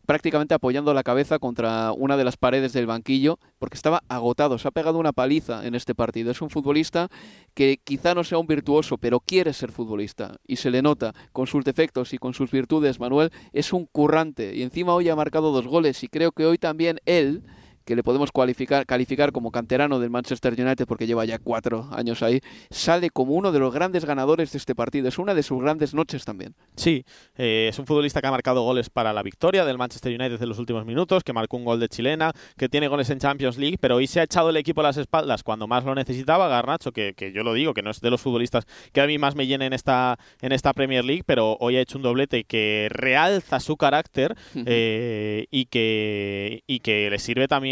prácticamente 0.06 0.54
apoyando 0.54 0.94
la 0.94 1.04
cabeza 1.04 1.39
contra 1.39 1.94
una 1.94 2.17
de 2.17 2.24
las 2.24 2.38
paredes 2.38 2.74
del 2.74 2.86
banquillo 2.86 3.39
porque 3.60 3.76
estaba 3.76 4.04
agotado, 4.10 4.58
se 4.58 4.67
ha 4.67 4.72
pegado 4.72 5.00
una 5.00 5.13
paliza 5.13 5.65
en 5.65 5.76
este 5.76 5.96
partido. 5.96 6.32
Es 6.32 6.41
un 6.41 6.50
futbolista 6.50 7.08
que 7.54 7.80
quizá 7.84 8.13
no 8.13 8.24
sea 8.24 8.38
un 8.38 8.48
virtuoso, 8.48 8.98
pero 8.98 9.20
quiere 9.20 9.54
ser 9.54 9.72
futbolista 9.72 10.36
y 10.46 10.58
se 10.58 10.72
le 10.72 10.82
nota 10.82 11.13
con 11.32 11.48
sus 11.48 11.63
defectos 11.63 12.13
y 12.13 12.17
con 12.17 12.34
sus 12.34 12.52
virtudes. 12.52 13.00
Manuel 13.00 13.32
es 13.54 13.74
un 13.74 13.86
currante 13.86 14.56
y 14.56 14.63
encima 14.63 14.94
hoy 14.94 15.08
ha 15.10 15.15
marcado 15.15 15.52
dos 15.52 15.67
goles 15.67 16.04
y 16.04 16.08
creo 16.08 16.32
que 16.32 16.46
hoy 16.46 16.58
también 16.58 17.00
él 17.06 17.44
que 17.86 17.96
le 17.96 18.04
podemos 18.04 18.32
cualificar, 18.32 18.86
calificar 18.86 19.32
como 19.32 19.52
canterano 19.52 20.00
del 20.00 20.10
Manchester 20.10 20.54
United 20.54 20.86
porque 20.86 21.08
lleva 21.08 21.26
ya 21.26 21.39
cuatro 21.39 21.88
años 21.91 22.22
ahí, 22.22 22.41
sale 22.70 23.10
como 23.10 23.34
uno 23.34 23.52
de 23.52 23.60
los 23.60 23.74
grandes 23.74 24.06
ganadores 24.06 24.52
de 24.52 24.58
este 24.58 24.76
partido. 24.76 25.08
Es 25.08 25.17
una 25.17 25.34
de 25.34 25.44
sus 25.44 25.62
grandes 25.62 25.94
noches 25.94 26.26
también. 26.26 26.56
Sí, 26.76 27.06
eh, 27.38 27.67
es 27.70 27.80
un 27.80 27.86
futbolista 27.86 28.22
que 28.22 28.28
ha 28.28 28.32
marcado 28.32 28.62
goles 28.63 28.89
para 28.89 29.13
la 29.13 29.24
victoria 29.24 29.65
del 29.65 29.78
Manchester 29.78 30.20
United 30.20 30.41
en 30.41 30.50
los 30.50 30.60
últimos 30.60 30.86
minutos, 30.86 31.24
que 31.24 31.34
marcó 31.34 31.58
un 31.58 31.65
gol 31.65 31.80
de 31.80 31.89
chilena, 31.89 32.34
que 32.58 32.70
tiene 32.70 32.88
goles 32.88 33.10
en 33.10 33.20
Champions 33.20 33.58
League, 33.58 33.78
pero 33.80 33.96
hoy 33.96 34.08
se 34.08 34.20
ha 34.20 34.24
echado 34.24 34.50
el 34.50 34.58
equipo 34.58 34.82
a 34.82 34.84
las 34.84 34.98
espaldas 34.98 35.44
cuando 35.44 35.67
más 35.67 35.84
lo 35.86 35.96
necesitaba. 35.96 36.48
Garnacho, 36.48 36.91
que, 36.91 37.13
que 37.15 37.32
yo 37.32 37.44
lo 37.44 37.54
digo, 37.54 37.74
que 37.74 37.82
no 37.82 37.91
es 37.91 38.02
de 38.02 38.10
los 38.10 38.22
futbolistas 38.22 38.65
que 38.91 39.02
a 39.02 39.08
mí 39.08 39.17
más 39.17 39.36
me 39.36 39.48
llenen 39.48 39.62
en 39.62 39.74
esta, 39.74 40.17
en 40.41 40.52
esta 40.52 40.74
Premier 40.74 41.06
League, 41.06 41.24
pero 41.26 41.58
hoy 41.60 41.78
ha 41.78 41.82
hecho 41.82 41.98
un 41.98 42.04
doblete 42.04 42.44
que 42.44 42.88
realza 42.89 43.60
su 43.60 43.78
carácter 43.78 44.36
eh, 44.65 45.46
y, 45.52 45.65
que, 45.65 46.63
y 46.67 46.80
que 46.80 47.10
le 47.10 47.20
sirve 47.20 47.48
también 47.48 47.70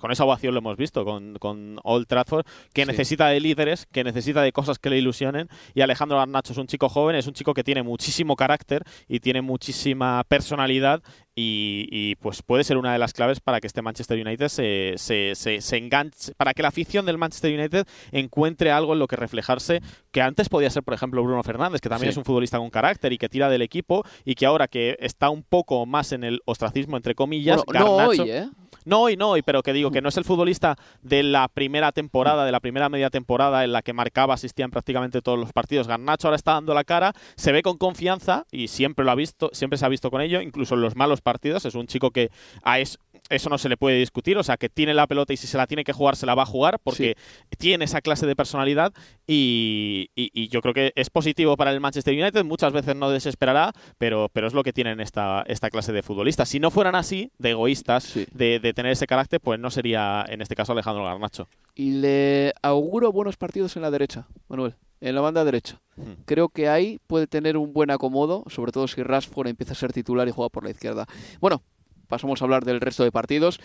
con 0.00 0.12
esa 0.12 0.24
ovación 0.24 0.54
lo 0.54 0.58
hemos 0.58 0.76
visto 0.76 1.04
con, 1.04 1.34
con 1.34 1.78
Old 1.82 2.06
Trafford, 2.06 2.46
que 2.72 2.86
necesita 2.86 3.28
de 3.28 3.40
líderes, 3.40 3.86
que 3.86 4.04
necesita 4.04 4.42
de 4.42 4.52
cosas 4.52 4.78
que 4.78 4.90
le 4.90 4.98
ilusionen. 4.98 5.48
Y 5.74 5.80
Alejandro 5.80 6.18
Garnacho 6.18 6.52
es 6.52 6.58
un 6.58 6.66
chico 6.66 6.88
joven, 6.88 7.16
es 7.16 7.26
un 7.26 7.34
chico 7.34 7.54
que 7.54 7.64
tiene 7.64 7.82
muchísimo 7.82 8.36
carácter 8.36 8.84
y 9.08 9.20
tiene 9.20 9.42
muchísima 9.42 10.24
personalidad 10.28 11.02
y, 11.40 12.16
pues 12.16 12.42
puede 12.42 12.64
ser 12.64 12.76
una 12.76 12.92
de 12.92 12.98
las 12.98 13.12
claves 13.12 13.40
para 13.40 13.60
que 13.60 13.68
este 13.68 13.80
Manchester 13.80 14.18
United 14.20 14.48
se, 14.48 14.94
se, 14.96 15.34
se, 15.34 15.76
enganche, 15.76 16.34
para 16.36 16.52
que 16.52 16.62
la 16.62 16.68
afición 16.68 17.06
del 17.06 17.16
Manchester 17.16 17.56
United 17.56 17.86
encuentre 18.10 18.72
algo 18.72 18.92
en 18.94 18.98
lo 18.98 19.06
que 19.06 19.16
reflejarse, 19.16 19.80
que 20.10 20.20
antes 20.20 20.48
podía 20.48 20.70
ser, 20.70 20.82
por 20.82 20.94
ejemplo, 20.94 21.22
Bruno 21.22 21.42
Fernández, 21.44 21.80
que 21.80 21.88
también 21.88 22.10
es 22.10 22.16
un 22.16 22.24
futbolista 22.24 22.58
con 22.58 22.70
carácter 22.70 23.12
y 23.12 23.18
que 23.18 23.28
tira 23.28 23.48
del 23.48 23.62
equipo 23.62 24.04
y 24.24 24.34
que 24.34 24.46
ahora 24.46 24.66
que 24.66 24.96
está 25.00 25.30
un 25.30 25.42
poco 25.44 25.86
más 25.86 26.12
en 26.12 26.24
el 26.24 26.40
ostracismo, 26.44 26.96
entre 26.96 27.14
comillas, 27.14 27.62
Garnacho, 27.66 28.24
¿eh? 28.24 28.48
No 28.88 29.02
hoy, 29.02 29.18
no 29.18 29.28
hoy, 29.28 29.42
pero 29.42 29.62
que 29.62 29.74
digo 29.74 29.90
que 29.90 30.00
no 30.02 30.08
es 30.08 30.16
el 30.16 30.24
futbolista 30.24 30.76
de 31.02 31.22
la 31.22 31.48
primera 31.48 31.92
temporada, 31.92 32.46
de 32.46 32.52
la 32.52 32.60
primera 32.60 32.88
media 32.88 33.10
temporada 33.10 33.62
en 33.62 33.72
la 33.72 33.82
que 33.82 33.92
marcaba, 33.92 34.32
asistía 34.32 34.64
en 34.64 34.70
prácticamente 34.70 35.20
todos 35.20 35.38
los 35.38 35.52
partidos. 35.52 35.86
Garnacho 35.86 36.28
ahora 36.28 36.36
está 36.36 36.52
dando 36.52 36.72
la 36.72 36.84
cara, 36.84 37.12
se 37.36 37.52
ve 37.52 37.62
con 37.62 37.76
confianza 37.76 38.46
y 38.50 38.68
siempre 38.68 39.04
lo 39.04 39.10
ha 39.10 39.14
visto, 39.14 39.50
siempre 39.52 39.78
se 39.78 39.84
ha 39.84 39.88
visto 39.88 40.10
con 40.10 40.22
ello, 40.22 40.40
incluso 40.40 40.74
en 40.74 40.80
los 40.80 40.96
malos 40.96 41.20
partidos. 41.28 41.66
Es 41.66 41.74
un 41.74 41.86
chico 41.86 42.10
que 42.10 42.30
es, 42.78 42.98
eso 43.28 43.50
no 43.50 43.58
se 43.58 43.68
le 43.68 43.76
puede 43.76 43.98
discutir, 43.98 44.36
o 44.38 44.42
sea, 44.42 44.56
que 44.56 44.68
tiene 44.68 44.94
la 44.94 45.06
pelota 45.06 45.32
y 45.32 45.36
si 45.36 45.46
se 45.46 45.56
la 45.56 45.66
tiene 45.66 45.84
que 45.84 45.92
jugar, 45.92 46.16
se 46.16 46.26
la 46.26 46.34
va 46.34 46.42
a 46.42 46.46
jugar 46.46 46.78
porque 46.82 47.16
tiene 47.58 47.84
esa 47.84 48.00
clase 48.00 48.26
de 48.26 48.36
personalidad 48.36 48.92
y, 49.26 50.10
yo 50.50 50.62
creo 50.62 50.72
que 50.72 50.92
es 50.94 51.10
positivo 51.10 51.56
para 51.56 51.72
el 51.72 51.80
Manchester 51.80 52.14
United, 52.14 52.44
muchas 52.44 52.72
veces 52.72 52.96
no 52.96 53.10
desesperará, 53.10 53.72
pero, 53.98 54.30
pero 54.32 54.46
es 54.46 54.54
lo 54.54 54.62
que 54.62 54.72
tienen 54.72 55.00
esta, 55.00 55.44
esta 55.46 55.68
clase 55.70 55.92
de 55.92 56.02
futbolistas. 56.02 56.48
Si 56.48 56.58
no 56.58 56.70
fueran 56.70 56.94
así, 56.94 57.30
de 57.38 57.50
egoístas, 57.50 58.14
de, 58.32 58.60
de, 58.60 58.72
tener 58.72 58.92
ese 58.92 59.06
carácter, 59.06 59.40
pues 59.40 59.60
no 59.60 59.70
sería 59.70 60.24
en 60.28 60.40
este 60.40 60.54
caso 60.54 60.72
Alejandro 60.72 61.04
Garnacho. 61.04 61.48
Y 61.74 61.90
le 61.92 62.54
auguro 62.62 63.12
buenos 63.12 63.36
partidos 63.36 63.76
en 63.76 63.82
la 63.82 63.90
derecha, 63.90 64.26
Manuel 64.48 64.74
en 65.00 65.14
la 65.14 65.20
banda 65.20 65.44
derecha. 65.44 65.80
Hmm. 65.96 66.22
Creo 66.24 66.48
que 66.48 66.68
ahí 66.68 66.98
puede 67.06 67.26
tener 67.26 67.56
un 67.56 67.72
buen 67.72 67.90
acomodo, 67.90 68.44
sobre 68.48 68.72
todo 68.72 68.88
si 68.88 69.02
Rashford 69.02 69.48
empieza 69.48 69.72
a 69.72 69.76
ser 69.76 69.92
titular 69.92 70.26
y 70.28 70.32
juega 70.32 70.48
por 70.48 70.64
la 70.64 70.70
izquierda. 70.70 71.06
Bueno, 71.40 71.62
pasamos 72.08 72.40
a 72.40 72.44
hablar 72.44 72.64
del 72.64 72.80
resto 72.80 73.04
de 73.04 73.12
partidos. 73.12 73.60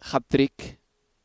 Hat-trick 0.00 0.78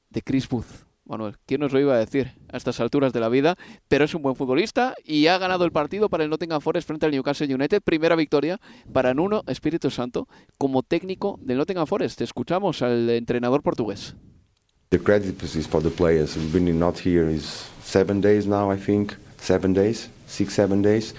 de 0.10 0.22
Chris 0.22 0.48
Booth. 0.48 0.86
Manuel, 1.04 1.36
¿quién 1.46 1.60
nos 1.60 1.74
lo 1.74 1.80
iba 1.80 1.96
a 1.96 1.98
decir 1.98 2.32
a 2.54 2.56
estas 2.56 2.80
alturas 2.80 3.12
de 3.12 3.20
la 3.20 3.28
vida? 3.28 3.58
Pero 3.90 4.06
es 4.06 4.16
un 4.16 4.22
buen 4.22 4.36
futbolista 4.36 4.96
y 5.04 5.28
ha 5.28 5.38
ganado 5.38 5.66
el 5.66 5.72
partido 5.72 6.08
para 6.08 6.24
el 6.24 6.30
Nottingham 6.30 6.62
Forest 6.62 6.88
frente 6.88 7.06
al 7.06 7.12
Newcastle 7.12 7.54
United. 7.54 7.82
Primera 7.82 8.16
victoria 8.16 8.62
para 8.94 9.14
Nuno 9.14 9.44
Espíritu 9.48 9.90
Santo 9.90 10.28
como 10.58 10.84
técnico 10.84 11.38
del 11.42 11.58
Nottingham 11.58 11.88
Forest. 11.88 12.22
Escuchamos 12.22 12.82
al 12.82 13.10
entrenador 13.10 13.62
portugués. 13.62 14.16
The 14.90 15.00
credit 15.00 15.42
is 15.44 15.68
for 15.68 15.82
the 15.82 15.90
players. 15.90 16.38
Been 16.54 16.78
not 16.78 17.00
here 17.00 17.30
is 17.30 17.66
seven 17.84 18.22
days 18.22 18.46
now, 18.46 18.72
I 18.72 18.78
think. 18.78 19.14
Seven 19.40 19.74
days, 19.74 20.10
six, 20.28 20.54
seven 20.54 20.82
days. 20.82 21.16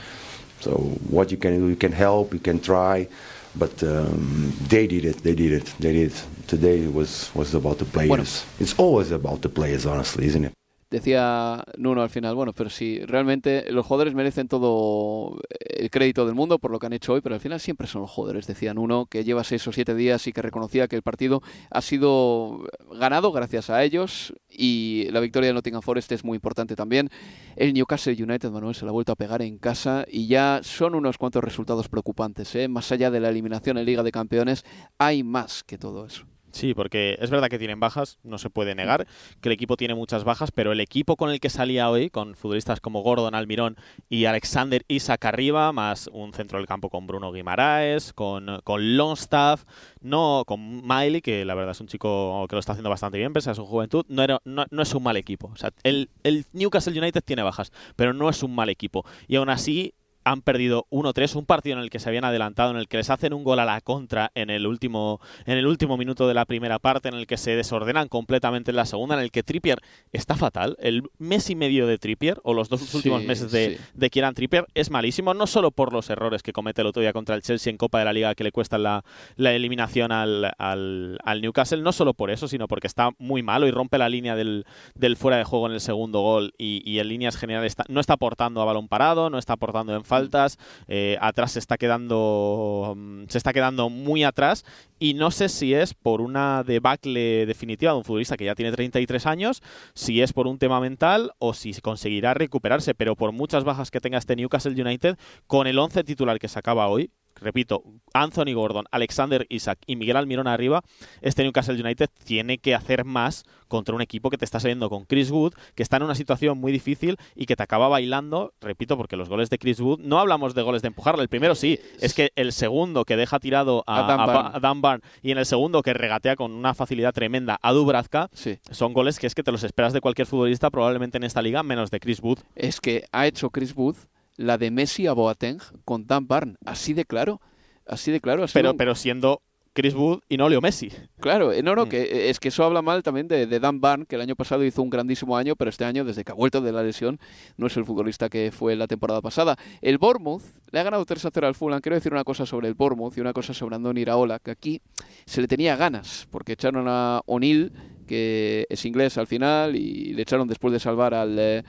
So 0.61 0.72
what 1.11 1.31
you 1.31 1.38
can 1.38 1.59
do, 1.59 1.68
you 1.68 1.76
can 1.76 1.92
help, 1.92 2.33
you 2.33 2.40
can 2.40 2.61
try. 2.61 3.09
But 3.55 3.83
um, 3.83 4.53
they 4.69 4.87
did 4.87 5.05
it. 5.05 5.19
They 5.23 5.35
did 5.35 5.53
it. 5.53 5.67
They 5.79 5.93
did 5.93 6.12
it. 6.12 6.25
Today 6.47 6.87
was 6.87 7.31
was 7.35 7.55
about 7.55 7.79
the 7.79 7.85
players. 7.85 8.45
It's 8.59 8.75
always 8.79 9.11
about 9.11 9.43
the 9.43 9.49
players, 9.49 9.87
honestly, 9.87 10.27
isn't 10.27 10.45
it? 10.45 10.53
Decía 10.92 11.64
Nuno 11.78 12.02
al 12.02 12.11
final, 12.11 12.35
bueno, 12.35 12.52
pero 12.52 12.68
si 12.68 12.98
realmente 13.07 13.64
los 13.72 13.87
jugadores 13.87 14.12
merecen 14.14 14.46
todo 14.46 15.40
el 15.48 15.88
crédito 15.88 16.26
del 16.26 16.35
mundo 16.35 16.59
por 16.59 16.70
lo 16.70 16.78
que 16.78 16.85
han 16.85 16.92
hecho 16.92 17.14
hoy, 17.14 17.22
pero 17.22 17.35
al 17.35 17.40
final 17.40 17.61
siempre 17.61 17.87
son 17.87 18.02
los 18.02 18.11
jugadores, 18.11 18.46
decía 18.46 18.74
Nuno, 18.74 19.07
que 19.07 19.24
lleva 19.24 19.42
seis 19.42 19.66
o 19.66 19.72
siete 19.72 19.94
días 19.94 20.26
y 20.26 20.35
que 20.35 20.42
reconocía 20.42 20.88
que 20.88 20.96
el 20.96 21.00
partido 21.00 21.40
ha 21.70 21.81
sido 21.81 22.68
ganado 23.00 23.33
gracias 23.33 23.70
a 23.70 23.83
ellos 23.83 24.35
y 24.50 25.09
la 25.12 25.20
victoria 25.20 25.48
de 25.48 25.55
Nottingham 25.55 25.81
Forest 25.81 26.12
es 26.12 26.26
muy 26.26 26.35
importante 26.35 26.76
también. 26.76 27.09
El 27.57 27.72
Newcastle 27.72 28.12
United, 28.12 28.50
Manuel, 28.50 28.74
se 28.74 28.85
la 28.85 28.90
ha 28.90 28.92
vuelto 28.92 29.12
a 29.12 29.16
pegar 29.16 29.40
en 29.40 29.57
casa 29.57 30.05
y 30.07 30.26
ya 30.26 30.61
son 30.62 30.94
unos 30.94 31.16
cuantos 31.16 31.42
resultados 31.42 31.88
preocupantes. 31.88 32.55
¿eh? 32.55 32.68
Más 32.68 32.92
allá 32.92 33.11
de 33.11 33.20
la 33.20 33.31
eliminación 33.31 33.78
en 33.78 33.87
Liga 33.87 34.02
de 34.02 34.12
Campeones, 34.12 34.62
hay 34.98 35.22
más 35.22 35.64
que 35.64 35.78
todo 35.78 36.05
eso. 36.05 36.32
Sí, 36.53 36.75
porque 36.75 37.17
es 37.19 37.31
verdad 37.31 37.49
que 37.49 37.59
tienen 37.59 37.81
bajas, 37.81 38.19
no 38.23 38.37
se 38.37 38.51
puede 38.51 38.75
negar, 38.75 39.07
que 39.41 39.49
el 39.49 39.55
equipo 39.55 39.79
tiene 39.79 39.95
muchas 39.95 40.23
bajas, 40.23 40.53
pero 40.53 40.73
el 40.73 40.81
equipo 40.81 41.17
con 41.17 41.31
el 41.31 41.41
que 41.41 41.49
salía 41.49 41.88
hoy, 41.88 42.11
con 42.11 42.35
futbolistas 42.35 42.81
como 42.81 43.01
Gordon 43.01 43.35
Almirón 43.35 43.77
y 44.11 44.27
Alexander 44.27 44.85
Isak 44.87 45.25
arriba, 45.25 45.73
más 45.73 46.11
un 46.12 46.35
centro 46.35 46.59
del 46.59 46.67
campo 46.67 46.91
con 46.91 47.07
Bruno 47.07 47.33
Guimaraes, 47.33 48.12
con, 48.12 48.61
con 48.65 48.99
Longstaff, 48.99 49.65
no 50.03 50.45
con 50.47 50.87
Miley, 50.87 51.23
que 51.23 51.47
la 51.47 51.55
verdad 51.55 51.73
es 51.73 51.81
un 51.81 51.87
chico 51.87 52.47
que 52.49 52.57
lo 52.57 52.61
está 52.61 52.73
haciendo 52.73 52.91
bastante 52.91 53.17
bien, 53.17 53.33
pese 53.33 53.49
a 53.49 53.55
su 53.55 53.65
juventud, 53.65 54.05
no, 54.09 54.23
era, 54.23 54.38
no, 54.45 54.67
no 54.71 54.83
es 54.83 54.95
un 54.95 55.03
mal 55.03 55.17
equipo. 55.17 55.51
O 55.55 55.57
sea, 55.57 55.71
el, 55.85 56.11
el 56.23 56.45
Newcastle 56.53 56.99
United 56.99 57.23
tiene 57.25 57.43
bajas, 57.43 57.73
pero 57.97 58.12
no 58.12 58.29
es 58.29 58.43
un 58.43 58.55
mal 58.55 58.69
equipo. 58.69 59.07
Y 59.27 59.37
aún 59.37 59.49
así, 59.49 59.95
han 60.25 60.43
perdido 60.43 60.87
1-3, 60.91 61.37
un 61.37 61.47
partido 61.47 61.77
en 61.77 61.83
el 61.83 61.91
que 61.91 61.99
se 61.99 62.09
habían 62.09 62.25
adelantado, 62.25 62.71
en 62.71 62.77
el 62.77 62.89
que 62.89 62.99
les 62.99 63.11
hacen 63.11 63.33
un 63.33 63.45
gol 63.45 63.59
a 63.59 63.65
la 63.65 63.81
contra 63.81 64.31
en 64.35 64.51
el 64.51 64.67
último 64.67 65.21
en 65.47 65.59
el 65.59 65.67
último 65.67 65.97
minuto 65.97 66.29
de 66.29 66.35
la 66.35 66.45
primera 66.45 66.79
parte, 66.79 67.09
en 67.09 67.15
el 67.15 67.27
que 67.27 67.37
se 67.37 67.57
desordenan 67.57 68.09
completamente 68.09 68.71
en 68.71 68.77
la 68.77 68.87
segunda, 68.87 69.15
en 69.17 69.23
el 69.23 69.31
que 69.31 69.43
Trippier 69.43 69.79
está 70.13 70.37
fatal. 70.37 70.77
El 70.81 71.03
mes 71.19 71.51
y 71.51 71.55
medio 71.55 71.87
de 71.87 71.99
Trippier, 71.99 72.41
o 72.45 72.55
los 72.55 72.69
dos 72.69 72.95
últimos 72.95 73.25
meses 73.25 73.51
de, 73.51 73.79
de 73.95 74.11
Kieran 74.11 74.35
Trippier, 74.35 74.67
es 74.75 74.91
malísimo, 74.91 75.35
no 75.35 75.47
solo 75.47 75.71
por 75.71 75.93
los 75.93 76.11
errores 76.11 76.43
que 76.43 76.53
comete 76.53 76.83
el 76.83 76.87
otro 76.87 77.03
día 77.03 77.13
contra 77.13 77.35
el 77.35 77.43
Chelsea 77.43 77.71
en 77.71 77.77
Copa 77.77 77.99
de 77.99 78.05
la 78.05 78.13
Liga, 78.13 78.35
que 78.35 78.45
le 78.45 78.53
cuestan 78.53 78.83
la, 78.83 79.05
la 79.37 79.53
eliminación 79.53 80.13
al, 80.13 80.53
al, 80.59 81.41
Newcastle, 81.41 81.83
no 81.83 81.93
solo 81.93 82.15
por 82.15 82.31
eso, 82.31 82.49
sino 82.49 82.69
porque 82.69 82.87
está 82.87 83.11
muy 83.19 83.43
malo 83.43 83.67
y 83.67 83.71
rompe 83.71 83.99
la 83.99 84.09
línea 84.09 84.37
del, 84.37 84.67
del 84.95 85.17
fuera 85.17 85.37
de 85.37 85.45
juego 85.45 85.67
en 85.67 85.73
el 85.73 85.81
segundo 85.81 86.21
gol 86.21 86.55
y, 86.59 86.83
y 86.89 86.99
en 86.99 87.09
líneas 87.09 87.37
generales 87.37 87.73
está, 87.73 87.85
no 87.89 88.01
está 88.01 88.15
aportando 88.15 88.61
a 88.61 88.65
balón 88.65 88.89
parado, 88.89 89.31
no 89.31 89.39
está 89.39 89.55
aportando 89.55 89.95
en 89.95 90.05
faltas, 90.12 90.59
eh, 90.88 91.16
atrás 91.20 91.53
se 91.53 91.59
está 91.59 91.79
quedando 91.79 92.94
mm, 92.96 93.25
se 93.29 93.38
está 93.38 93.53
quedando 93.53 93.88
muy 93.88 94.25
atrás. 94.25 94.64
Y 94.98 95.14
no 95.14 95.31
sé 95.31 95.48
si 95.48 95.75
es 95.75 95.94
por 95.94 96.20
una 96.20 96.62
debacle 96.62 97.46
definitiva 97.46 97.92
de 97.92 97.98
un 97.98 98.05
futbolista 98.05 98.37
que 98.37 98.44
ya 98.44 98.55
tiene 98.55 98.72
33 98.72 99.27
años, 99.27 99.62
si 99.94 100.22
es 100.22 100.33
por 100.33 100.46
un 100.46 100.59
tema 100.59 100.81
mental 100.81 101.33
o 101.38 101.55
si 101.55 101.72
conseguirá 101.81 102.35
recuperarse, 102.35 102.94
pero 102.94 103.16
por 103.16 103.33
muchas 103.33 103.64
bajas 103.64 103.90
que 103.90 104.01
tenga 104.01 104.18
este 104.18 104.37
Newcastle 104.37 104.81
United, 104.81 105.16
con 105.46 105.66
el 105.66 105.79
11 105.79 106.05
titular 106.05 106.38
que 106.38 106.48
se 106.48 106.59
acaba 106.59 106.88
hoy, 106.88 107.11
repito, 107.42 107.83
Anthony 108.14 108.55
Gordon, 108.55 108.85
Alexander 108.90 109.46
Isaac 109.48 109.78
y 109.87 109.96
Miguel 109.96 110.16
Almirón 110.16 110.46
arriba, 110.46 110.83
este 111.20 111.42
Newcastle 111.42 111.81
United 111.81 112.09
tiene 112.24 112.59
que 112.59 112.74
hacer 112.74 113.05
más 113.05 113.44
contra 113.68 113.94
un 113.94 114.02
equipo 114.02 114.28
que 114.28 114.37
te 114.37 114.44
está 114.44 114.61
saliendo 114.61 114.90
con 114.90 115.05
Chris 115.07 115.31
Wood, 115.31 115.55
que 115.74 115.83
está 115.83 115.96
en 115.96 116.02
una 116.02 116.14
situación 116.14 116.59
muy 116.59 116.72
difícil 116.72 117.16
y 117.35 117.46
que 117.46 117.57
te 117.57 117.62
acaba 117.62 117.88
bailando, 117.88 118.52
repito, 118.61 118.96
porque 118.98 119.16
los 119.16 119.28
goles 119.31 119.48
de 119.48 119.59
Chris 119.59 119.81
Wood, 119.81 120.00
no 120.00 120.18
hablamos 120.18 120.55
de 120.55 120.61
goles 120.62 120.83
de 120.83 120.88
empujarle, 120.88 121.22
el 121.22 121.28
primero 121.31 121.55
sí, 121.55 121.78
es 122.00 122.12
que 122.12 122.33
el 122.37 122.52
segundo 122.52 123.05
que 123.07 123.16
deja 123.16 123.38
tirado 123.40 123.83
a, 123.87 124.00
A 124.00 124.07
Dan 124.07 124.20
a 124.20 124.26
Barn. 124.26 124.42
Ba- 124.52 124.57
a 124.57 124.61
Dan 124.61 124.81
Barn 124.83 125.02
y 125.22 125.31
en 125.31 125.38
el 125.38 125.46
segundo 125.46 125.83
que 125.83 125.94
regatea 125.94 126.37
con 126.37 126.52
una 126.52 126.74
facilidad 126.74 127.14
tremenda 127.14 127.59
a 127.62 127.72
Dubravka, 127.72 128.28
Sí. 128.35 128.59
son 128.70 128.92
goles 128.92 129.18
que 129.18 129.26
es 129.26 129.35
que 129.35 129.42
te 129.42 129.52
los 129.52 129.64
esperas 129.64 129.94
de 129.94 130.00
cualquier 130.02 130.26
futbolista 130.26 130.70
probablemente 130.70 131.16
en 131.16 131.24
esta 131.24 131.40
liga, 131.40 131.62
menos 131.62 131.90
de 131.90 131.98
Chris 132.00 132.20
Wood. 132.22 132.40
Es 132.55 132.78
que 132.81 133.05
ha 133.12 133.26
hecho 133.26 133.48
Chris 133.50 133.74
Wood 133.74 133.96
la 134.37 134.59
de 134.59 134.71
Messi 134.71 135.07
a 135.07 135.12
Boateng 135.12 135.59
con 135.85 136.07
Dan 136.07 136.27
Barn. 136.27 136.57
Así 136.64 136.95
de 136.95 137.05
claro. 137.05 137.40
Así 137.87 138.11
de 138.12 138.21
claro. 138.21 138.47
sido 138.47 138.53
Pero, 138.55 138.71
un- 138.73 138.77
pero 138.77 138.95
siendo 138.95 139.42
Chris 139.75 139.95
Wood 139.95 140.21
y 140.29 140.37
no 140.37 140.51
Leo 140.51 140.61
Messi. 140.61 140.90
Claro, 141.18 141.51
eh, 141.51 141.62
no, 141.62 141.75
no, 141.75 141.87
Mm. 141.87 141.88
que 141.88 142.03
eh, 142.03 142.29
es 142.31 142.38
que 142.38 142.49
eso 142.49 142.62
habla 142.62 142.83
mal 142.83 143.03
también 143.03 143.27
de, 143.27 143.47
de 143.47 143.59
Dan 143.59 143.81
Barn, 143.81 144.05
que 144.05 144.16
el 144.16 144.21
año 144.21 144.37
pasado 144.37 144.62
hizo 144.64 144.83
un 144.83 144.90
grandísimo 144.90 145.35
año, 145.35 145.57
pero 145.57 145.71
este 145.71 145.87
año, 145.87 146.05
desde 146.05 146.25
que 146.25 146.33
ha 146.33 146.35
vuelto 146.35 146.61
de 146.61 146.73
la 146.73 146.83
lesión, 146.83 147.18
no 147.57 147.68
es 147.68 147.77
el 147.79 147.87
futbolista 147.87 148.29
que 148.29 148.53
fue 148.53 148.77
la 148.77 148.87
temporada 148.87 149.23
pasada. 149.23 149.57
El 149.81 149.97
Bournemouth 149.97 150.42
le 150.71 150.79
ha 150.79 150.83
ganado 150.83 151.05
3 151.07 151.25
a 151.25 151.31
0 151.33 151.47
al 151.47 151.55
Fulham. 151.55 151.81
Quiero 151.81 151.97
decir 151.97 152.12
una 152.12 152.23
cosa 152.25 152.45
sobre 152.45 152.68
el 152.68 152.75
Bournemouth 152.75 153.16
y 153.16 153.21
una 153.23 153.33
cosa 153.33 153.55
sobre 153.55 153.77
Andoni 153.77 154.03
Iraola, 154.03 154.40
que 154.40 154.51
aquí 154.51 154.83
se 155.25 155.40
le 155.40 155.49
tenía 155.49 155.75
ganas, 155.77 156.29
porque 156.31 156.53
echaron 156.53 156.85
a 156.88 157.23
O'Neill, 157.25 157.73
que 158.07 158.66
es 158.68 158.85
inglés 158.85 159.16
al 159.16 159.27
final, 159.27 159.75
y 159.75 160.12
le 160.12 160.21
echaron 160.21 160.49
después 160.49 160.73
de 160.75 160.81
salvar 160.81 161.14
al... 161.14 161.38
eh, 161.38 161.62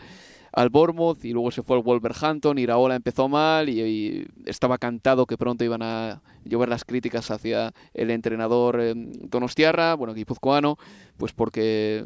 al 0.53 0.69
Bournemouth 0.69 1.25
y 1.25 1.33
luego 1.33 1.51
se 1.51 1.63
fue 1.63 1.77
al 1.77 1.83
Wolverhampton. 1.83 2.57
Iraola 2.57 2.95
empezó 2.95 3.27
mal 3.27 3.69
y, 3.69 4.27
estaba 4.45 4.77
cantado 4.77 5.25
que 5.25 5.37
pronto 5.37 5.63
iban 5.63 5.81
a 5.81 6.21
llover 6.45 6.69
las 6.69 6.85
críticas 6.85 7.31
hacia 7.31 7.73
el 7.93 8.11
entrenador 8.11 8.79
eh, 8.79 8.93
Donostiarra, 8.95 9.95
bueno, 9.95 10.13
guipuzcoano, 10.13 10.77
pues 11.17 11.33
porque 11.33 12.05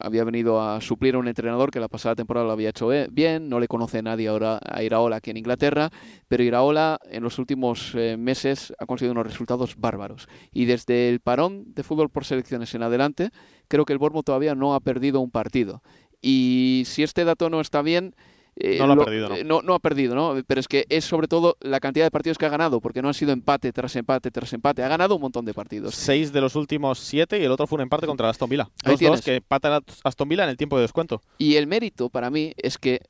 había 0.00 0.24
venido 0.24 0.60
a 0.60 0.80
suplir 0.80 1.14
a 1.14 1.18
un 1.18 1.28
entrenador 1.28 1.70
que 1.70 1.80
la 1.80 1.88
pasada 1.88 2.14
temporada 2.14 2.46
lo 2.46 2.52
había 2.52 2.70
hecho 2.70 2.92
eh, 2.92 3.08
bien, 3.10 3.48
no 3.48 3.60
le 3.60 3.68
conoce 3.68 4.02
nadie 4.02 4.28
ahora 4.28 4.58
a 4.64 4.82
Iraola 4.82 5.16
aquí 5.16 5.30
en 5.30 5.36
Inglaterra, 5.36 5.90
pero 6.28 6.42
Iraola 6.42 6.98
en 7.10 7.22
los 7.22 7.38
últimos 7.38 7.94
eh, 7.94 8.16
meses 8.16 8.72
ha 8.78 8.86
conseguido 8.86 9.12
unos 9.12 9.26
resultados 9.26 9.76
bárbaros. 9.76 10.28
Y 10.52 10.64
desde 10.64 11.08
el 11.08 11.20
parón 11.20 11.74
de 11.74 11.82
fútbol 11.82 12.10
por 12.10 12.24
selecciones 12.24 12.74
en 12.74 12.82
adelante, 12.82 13.30
creo 13.68 13.84
que 13.84 13.92
el 13.92 13.98
Bournemouth 13.98 14.26
todavía 14.26 14.54
no 14.54 14.74
ha 14.74 14.80
perdido 14.80 15.20
un 15.20 15.30
partido. 15.30 15.82
Y 16.26 16.84
si 16.86 17.02
este 17.02 17.24
dato 17.24 17.50
no 17.50 17.60
está 17.60 17.82
bien... 17.82 18.14
eh, 18.56 18.78
No 18.78 18.86
lo 18.86 19.02
ha 19.02 19.04
perdido, 19.04 19.28
¿no? 19.28 19.34
eh, 19.34 19.44
no, 19.44 19.60
no 19.60 19.74
ha 19.74 19.78
perdido, 19.78 20.14
¿no? 20.14 20.34
Pero 20.46 20.58
es 20.60 20.68
que 20.68 20.86
es 20.88 21.04
sobre 21.04 21.28
todo 21.28 21.56
la 21.60 21.80
cantidad 21.80 22.06
de 22.06 22.10
partidos 22.10 22.38
que 22.38 22.46
ha 22.46 22.48
ganado, 22.48 22.80
porque 22.80 23.02
no 23.02 23.08
ha 23.10 23.12
sido 23.12 23.32
empate 23.32 23.72
tras 23.72 23.94
empate 23.96 24.30
tras 24.30 24.52
empate. 24.54 24.82
Ha 24.82 24.88
ganado 24.88 25.16
un 25.16 25.20
montón 25.20 25.44
de 25.44 25.52
partidos. 25.52 25.94
Seis 25.94 26.32
de 26.32 26.40
los 26.40 26.56
últimos 26.56 26.98
siete 26.98 27.38
y 27.38 27.44
el 27.44 27.50
otro 27.52 27.66
fue 27.66 27.76
un 27.76 27.82
empate 27.82 28.06
contra 28.06 28.30
Aston 28.30 28.48
Villa. 28.48 28.70
Ahí 28.84 28.96
Dos, 28.96 29.20
que 29.22 29.36
empata 29.36 29.76
el 29.76 29.84
Aston 30.04 30.28
Villa 30.28 30.44
en 30.44 30.50
el 30.50 30.56
tiempo 30.56 30.76
de 30.76 30.82
descuento. 30.82 31.20
Y 31.36 31.56
el 31.56 31.66
mérito 31.66 32.08
para 32.08 32.30
mí 32.30 32.54
es 32.56 32.78
que 32.78 33.00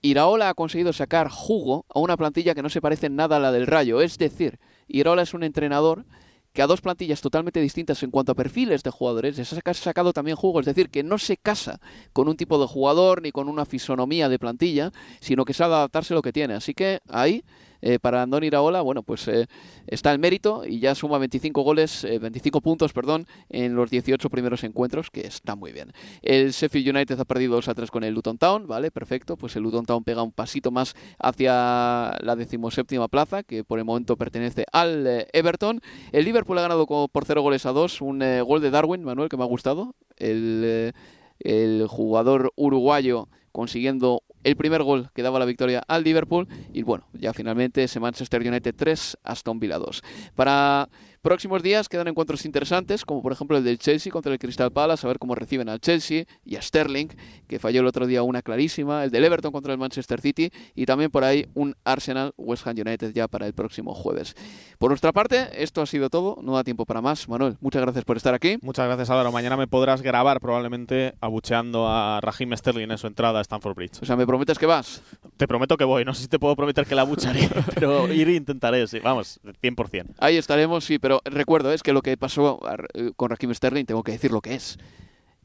Iraola 0.00 0.48
ha 0.48 0.54
conseguido 0.54 0.92
sacar 0.92 1.28
jugo 1.28 1.84
a 1.94 2.00
una 2.00 2.16
plantilla 2.16 2.54
que 2.54 2.62
no 2.62 2.70
se 2.70 2.80
parece 2.80 3.06
en 3.06 3.16
nada 3.16 3.36
a 3.36 3.40
la 3.40 3.52
del 3.52 3.66
Rayo. 3.66 4.00
Es 4.00 4.16
decir, 4.18 4.58
Iraola 4.88 5.22
es 5.22 5.34
un 5.34 5.42
entrenador 5.42 6.04
que 6.52 6.62
a 6.62 6.66
dos 6.66 6.80
plantillas 6.80 7.20
totalmente 7.20 7.60
distintas 7.60 8.02
en 8.02 8.10
cuanto 8.10 8.32
a 8.32 8.34
perfiles 8.34 8.82
de 8.82 8.90
jugadores 8.90 9.38
les 9.38 9.52
ha 9.52 9.74
sacado 9.74 10.12
también 10.12 10.36
jugo, 10.36 10.60
es 10.60 10.66
decir, 10.66 10.90
que 10.90 11.02
no 11.02 11.18
se 11.18 11.36
casa 11.36 11.80
con 12.12 12.28
un 12.28 12.36
tipo 12.36 12.60
de 12.60 12.66
jugador 12.66 13.22
ni 13.22 13.32
con 13.32 13.48
una 13.48 13.64
fisonomía 13.64 14.28
de 14.28 14.38
plantilla, 14.38 14.92
sino 15.20 15.44
que 15.44 15.54
sabe 15.54 15.74
adaptarse 15.74 16.14
a 16.14 16.16
lo 16.16 16.22
que 16.22 16.32
tiene. 16.32 16.54
Así 16.54 16.74
que 16.74 17.00
ahí, 17.08 17.44
eh, 17.82 17.98
para 17.98 18.22
Andoni 18.22 18.46
Iraola, 18.46 18.80
bueno, 18.80 19.02
pues 19.02 19.28
eh, 19.28 19.46
está 19.86 20.12
el 20.12 20.18
mérito 20.18 20.64
y 20.66 20.80
ya 20.80 20.94
suma 20.94 21.18
25 21.18 21.62
goles, 21.62 22.04
eh, 22.04 22.18
25 22.18 22.60
puntos, 22.60 22.92
perdón, 22.92 23.26
en 23.48 23.74
los 23.74 23.90
18 23.90 24.30
primeros 24.30 24.64
encuentros, 24.64 25.10
que 25.10 25.26
está 25.26 25.56
muy 25.56 25.72
bien. 25.72 25.92
El 26.22 26.52
Sheffield 26.52 26.96
United 26.96 27.20
ha 27.20 27.24
perdido 27.24 27.56
2 27.56 27.68
a 27.68 27.74
3 27.74 27.90
con 27.90 28.04
el 28.04 28.14
Luton 28.14 28.38
Town, 28.38 28.66
¿vale? 28.66 28.90
Perfecto, 28.90 29.36
pues 29.36 29.56
el 29.56 29.62
Luton 29.64 29.84
Town 29.84 30.04
pega 30.04 30.22
un 30.22 30.32
pasito 30.32 30.70
más 30.70 30.94
hacia 31.18 32.16
la 32.20 32.36
decimoséptima 32.36 33.08
plaza, 33.08 33.42
que 33.42 33.64
por 33.64 33.78
el 33.78 33.84
momento 33.84 34.16
pertenece 34.16 34.64
al 34.72 35.06
eh, 35.06 35.26
Everton. 35.32 35.80
El 36.12 36.24
Liverpool 36.24 36.58
ha 36.58 36.62
ganado 36.62 36.86
por 36.86 37.24
0 37.24 37.42
goles 37.42 37.66
a 37.66 37.72
2, 37.72 38.00
un 38.00 38.22
eh, 38.22 38.42
gol 38.42 38.60
de 38.60 38.70
Darwin, 38.70 39.04
Manuel, 39.04 39.28
que 39.28 39.36
me 39.36 39.42
ha 39.42 39.46
gustado. 39.46 39.94
Eh, 40.18 40.92
el 41.40 41.86
jugador 41.88 42.52
uruguayo 42.54 43.28
consiguiendo 43.52 44.22
el 44.44 44.56
primer 44.56 44.82
gol 44.82 45.10
que 45.14 45.22
daba 45.22 45.38
la 45.38 45.44
victoria 45.44 45.82
al 45.86 46.02
Liverpool 46.02 46.48
y 46.72 46.82
bueno, 46.82 47.06
ya 47.12 47.32
finalmente 47.32 47.84
ese 47.84 48.00
Manchester 48.00 48.40
United 48.40 48.74
3, 48.74 49.18
Aston 49.22 49.60
Villa 49.60 49.78
2. 49.78 50.02
Para 50.34 50.88
próximos 51.22 51.62
días 51.62 51.88
quedan 51.88 52.08
encuentros 52.08 52.44
interesantes, 52.44 53.04
como 53.04 53.22
por 53.22 53.32
ejemplo 53.32 53.56
el 53.56 53.64
del 53.64 53.78
Chelsea 53.78 54.12
contra 54.12 54.32
el 54.32 54.38
Crystal 54.38 54.70
Palace, 54.72 55.06
a 55.06 55.08
ver 55.08 55.18
cómo 55.18 55.34
reciben 55.34 55.68
al 55.68 55.80
Chelsea 55.80 56.24
y 56.44 56.56
a 56.56 56.62
Sterling, 56.62 57.08
que 57.46 57.58
falló 57.58 57.80
el 57.80 57.86
otro 57.86 58.06
día 58.06 58.22
una 58.22 58.42
clarísima, 58.42 59.04
el 59.04 59.10
del 59.10 59.24
Everton 59.24 59.52
contra 59.52 59.72
el 59.72 59.78
Manchester 59.78 60.20
City 60.20 60.50
y 60.74 60.84
también 60.84 61.10
por 61.10 61.24
ahí 61.24 61.46
un 61.54 61.76
Arsenal 61.84 62.34
West 62.36 62.66
Ham 62.66 62.76
United 62.76 63.12
ya 63.14 63.28
para 63.28 63.46
el 63.46 63.54
próximo 63.54 63.94
jueves. 63.94 64.34
Por 64.78 64.90
nuestra 64.90 65.12
parte, 65.12 65.62
esto 65.62 65.80
ha 65.80 65.86
sido 65.86 66.10
todo, 66.10 66.38
no 66.42 66.54
da 66.54 66.64
tiempo 66.64 66.84
para 66.84 67.00
más. 67.00 67.28
Manuel, 67.28 67.56
muchas 67.60 67.82
gracias 67.82 68.04
por 68.04 68.16
estar 68.16 68.34
aquí. 68.34 68.58
Muchas 68.60 68.86
gracias, 68.86 69.08
Álvaro. 69.10 69.30
Mañana 69.30 69.56
me 69.56 69.68
podrás 69.68 70.02
grabar 70.02 70.40
probablemente 70.40 71.14
abucheando 71.20 71.86
a 71.86 72.20
Raheem 72.20 72.56
Sterling 72.56 72.90
en 72.90 72.98
su 72.98 73.06
entrada 73.06 73.38
a 73.38 73.42
Stanford 73.42 73.76
Bridge. 73.76 74.02
O 74.02 74.06
sea, 74.06 74.16
¿me 74.16 74.26
prometes 74.26 74.58
que 74.58 74.66
vas? 74.66 75.02
Te 75.36 75.46
prometo 75.46 75.76
que 75.76 75.84
voy. 75.84 76.04
No 76.04 76.14
sé 76.14 76.22
si 76.22 76.28
te 76.28 76.40
puedo 76.40 76.56
prometer 76.56 76.84
que 76.84 76.96
la 76.96 77.02
abucharé, 77.02 77.48
pero 77.74 78.12
ir 78.12 78.28
intentaré, 78.28 78.86
sí. 78.88 78.98
Vamos, 78.98 79.40
100%. 79.62 80.14
Ahí 80.18 80.36
estaremos, 80.36 80.84
sí, 80.84 80.98
pero 80.98 81.11
recuerdo, 81.24 81.72
es 81.72 81.82
que 81.82 81.92
lo 81.92 82.02
que 82.02 82.16
pasó 82.16 82.60
eh, 82.94 83.12
con 83.16 83.30
Raheem 83.30 83.54
Sterling, 83.54 83.84
tengo 83.84 84.02
que 84.02 84.12
decir 84.12 84.32
lo 84.32 84.40
que 84.40 84.54
es. 84.54 84.78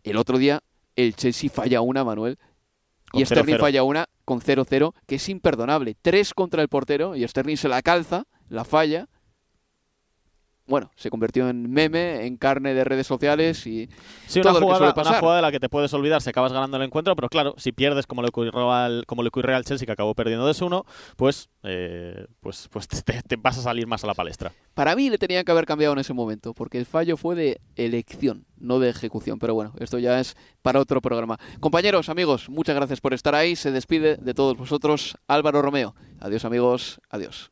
El 0.03 0.17
otro 0.17 0.38
día, 0.38 0.62
el 0.95 1.15
Chelsea 1.15 1.49
falla 1.49 1.82
una, 1.82 2.03
Manuel, 2.03 2.38
Con 3.12 3.21
y 3.21 3.25
Sterling 3.25 3.56
0-0. 3.56 3.60
falla 3.60 3.84
una 3.84 4.10
con 4.25 4.41
0-0, 4.41 4.93
que 5.06 5.15
es 5.15 5.30
imperdonable. 5.30 5.95
Tres 6.01 6.34
contra 6.34 6.62
el 6.62 6.69
portero, 6.69 7.15
y 7.15 7.27
Sterling 7.27 7.58
se 7.58 7.67
la 7.67 7.82
calza, 7.82 8.25
la 8.49 8.63
falla. 8.63 9.10
Bueno, 10.67 10.91
se 10.95 11.10
convirtió 11.10 11.49
en 11.49 11.71
meme, 11.71 12.25
en 12.25 12.38
carne 12.38 12.73
de 12.73 12.84
redes 12.84 13.08
sociales 13.08 13.65
y 13.65 13.89
Sí, 14.25 14.41
todo 14.41 14.51
una 14.51 14.53
lo 14.53 14.60
que 14.60 14.65
jugada, 14.65 14.93
suele 14.93 15.10
una 15.10 15.19
jugada 15.19 15.36
de 15.38 15.41
la 15.41 15.51
que 15.51 15.60
te 15.60 15.69
puedes 15.69 15.93
olvidar 15.93 16.21
si 16.21 16.30
acabas 16.30 16.51
ganando 16.51 16.75
el 16.77 16.84
encuentro, 16.84 17.15
pero 17.15 17.30
claro, 17.30 17.53
si 17.58 17.71
pierdes 17.71 18.06
como 18.06 18.21
le 18.21 18.27
ocurrió 18.27 18.71
al, 18.73 19.06
como 19.06 19.23
le 19.23 19.30
ocurrió 19.30 19.56
al 19.56 19.63
Chelsea, 19.63 19.86
que 19.86 19.91
acabó 19.91 20.13
perdiendo 20.13 20.45
de 20.45 20.65
1 20.65 20.86
pues, 21.15 21.49
eh, 21.63 22.27
pues, 22.41 22.67
pues 22.69 22.88
te, 23.06 23.21
te 23.21 23.36
vas 23.38 23.58
a 23.58 23.62
salir 23.62 23.88
más 23.88 24.03
a 24.03 24.08
la 24.08 24.13
palestra. 24.13 24.51
Para 24.73 24.95
mí 24.95 25.10
le 25.10 25.17
tenían 25.17 25.43
que 25.45 25.51
haber 25.51 25.65
cambiado 25.65 25.93
en 25.93 25.99
ese 25.99 26.13
momento, 26.13 26.53
porque 26.53 26.77
el 26.77 26.86
fallo 26.86 27.17
fue 27.17 27.36
de 27.36 27.62
elección, 27.75 28.45
no 28.58 28.80
de 28.80 28.89
ejecución. 28.89 29.39
Pero 29.39 29.53
bueno, 29.53 29.73
esto 29.80 29.99
ya 29.99 30.19
es 30.19 30.36
para 30.62 30.80
otro 30.80 31.01
programa. 31.01 31.39
Compañeros, 31.60 32.10
amigos, 32.10 32.49
muchas 32.49 32.75
gracias 32.75 33.01
por 33.01 33.13
estar 33.13 33.36
ahí. 33.36 33.56
Se 33.56 33.71
despide 33.71 34.17
de 34.17 34.34
todos 34.34 34.58
vosotros 34.58 35.17
Álvaro 35.27 35.62
Romeo. 35.62 35.95
Adiós 36.19 36.45
amigos, 36.45 36.99
adiós. 37.10 37.51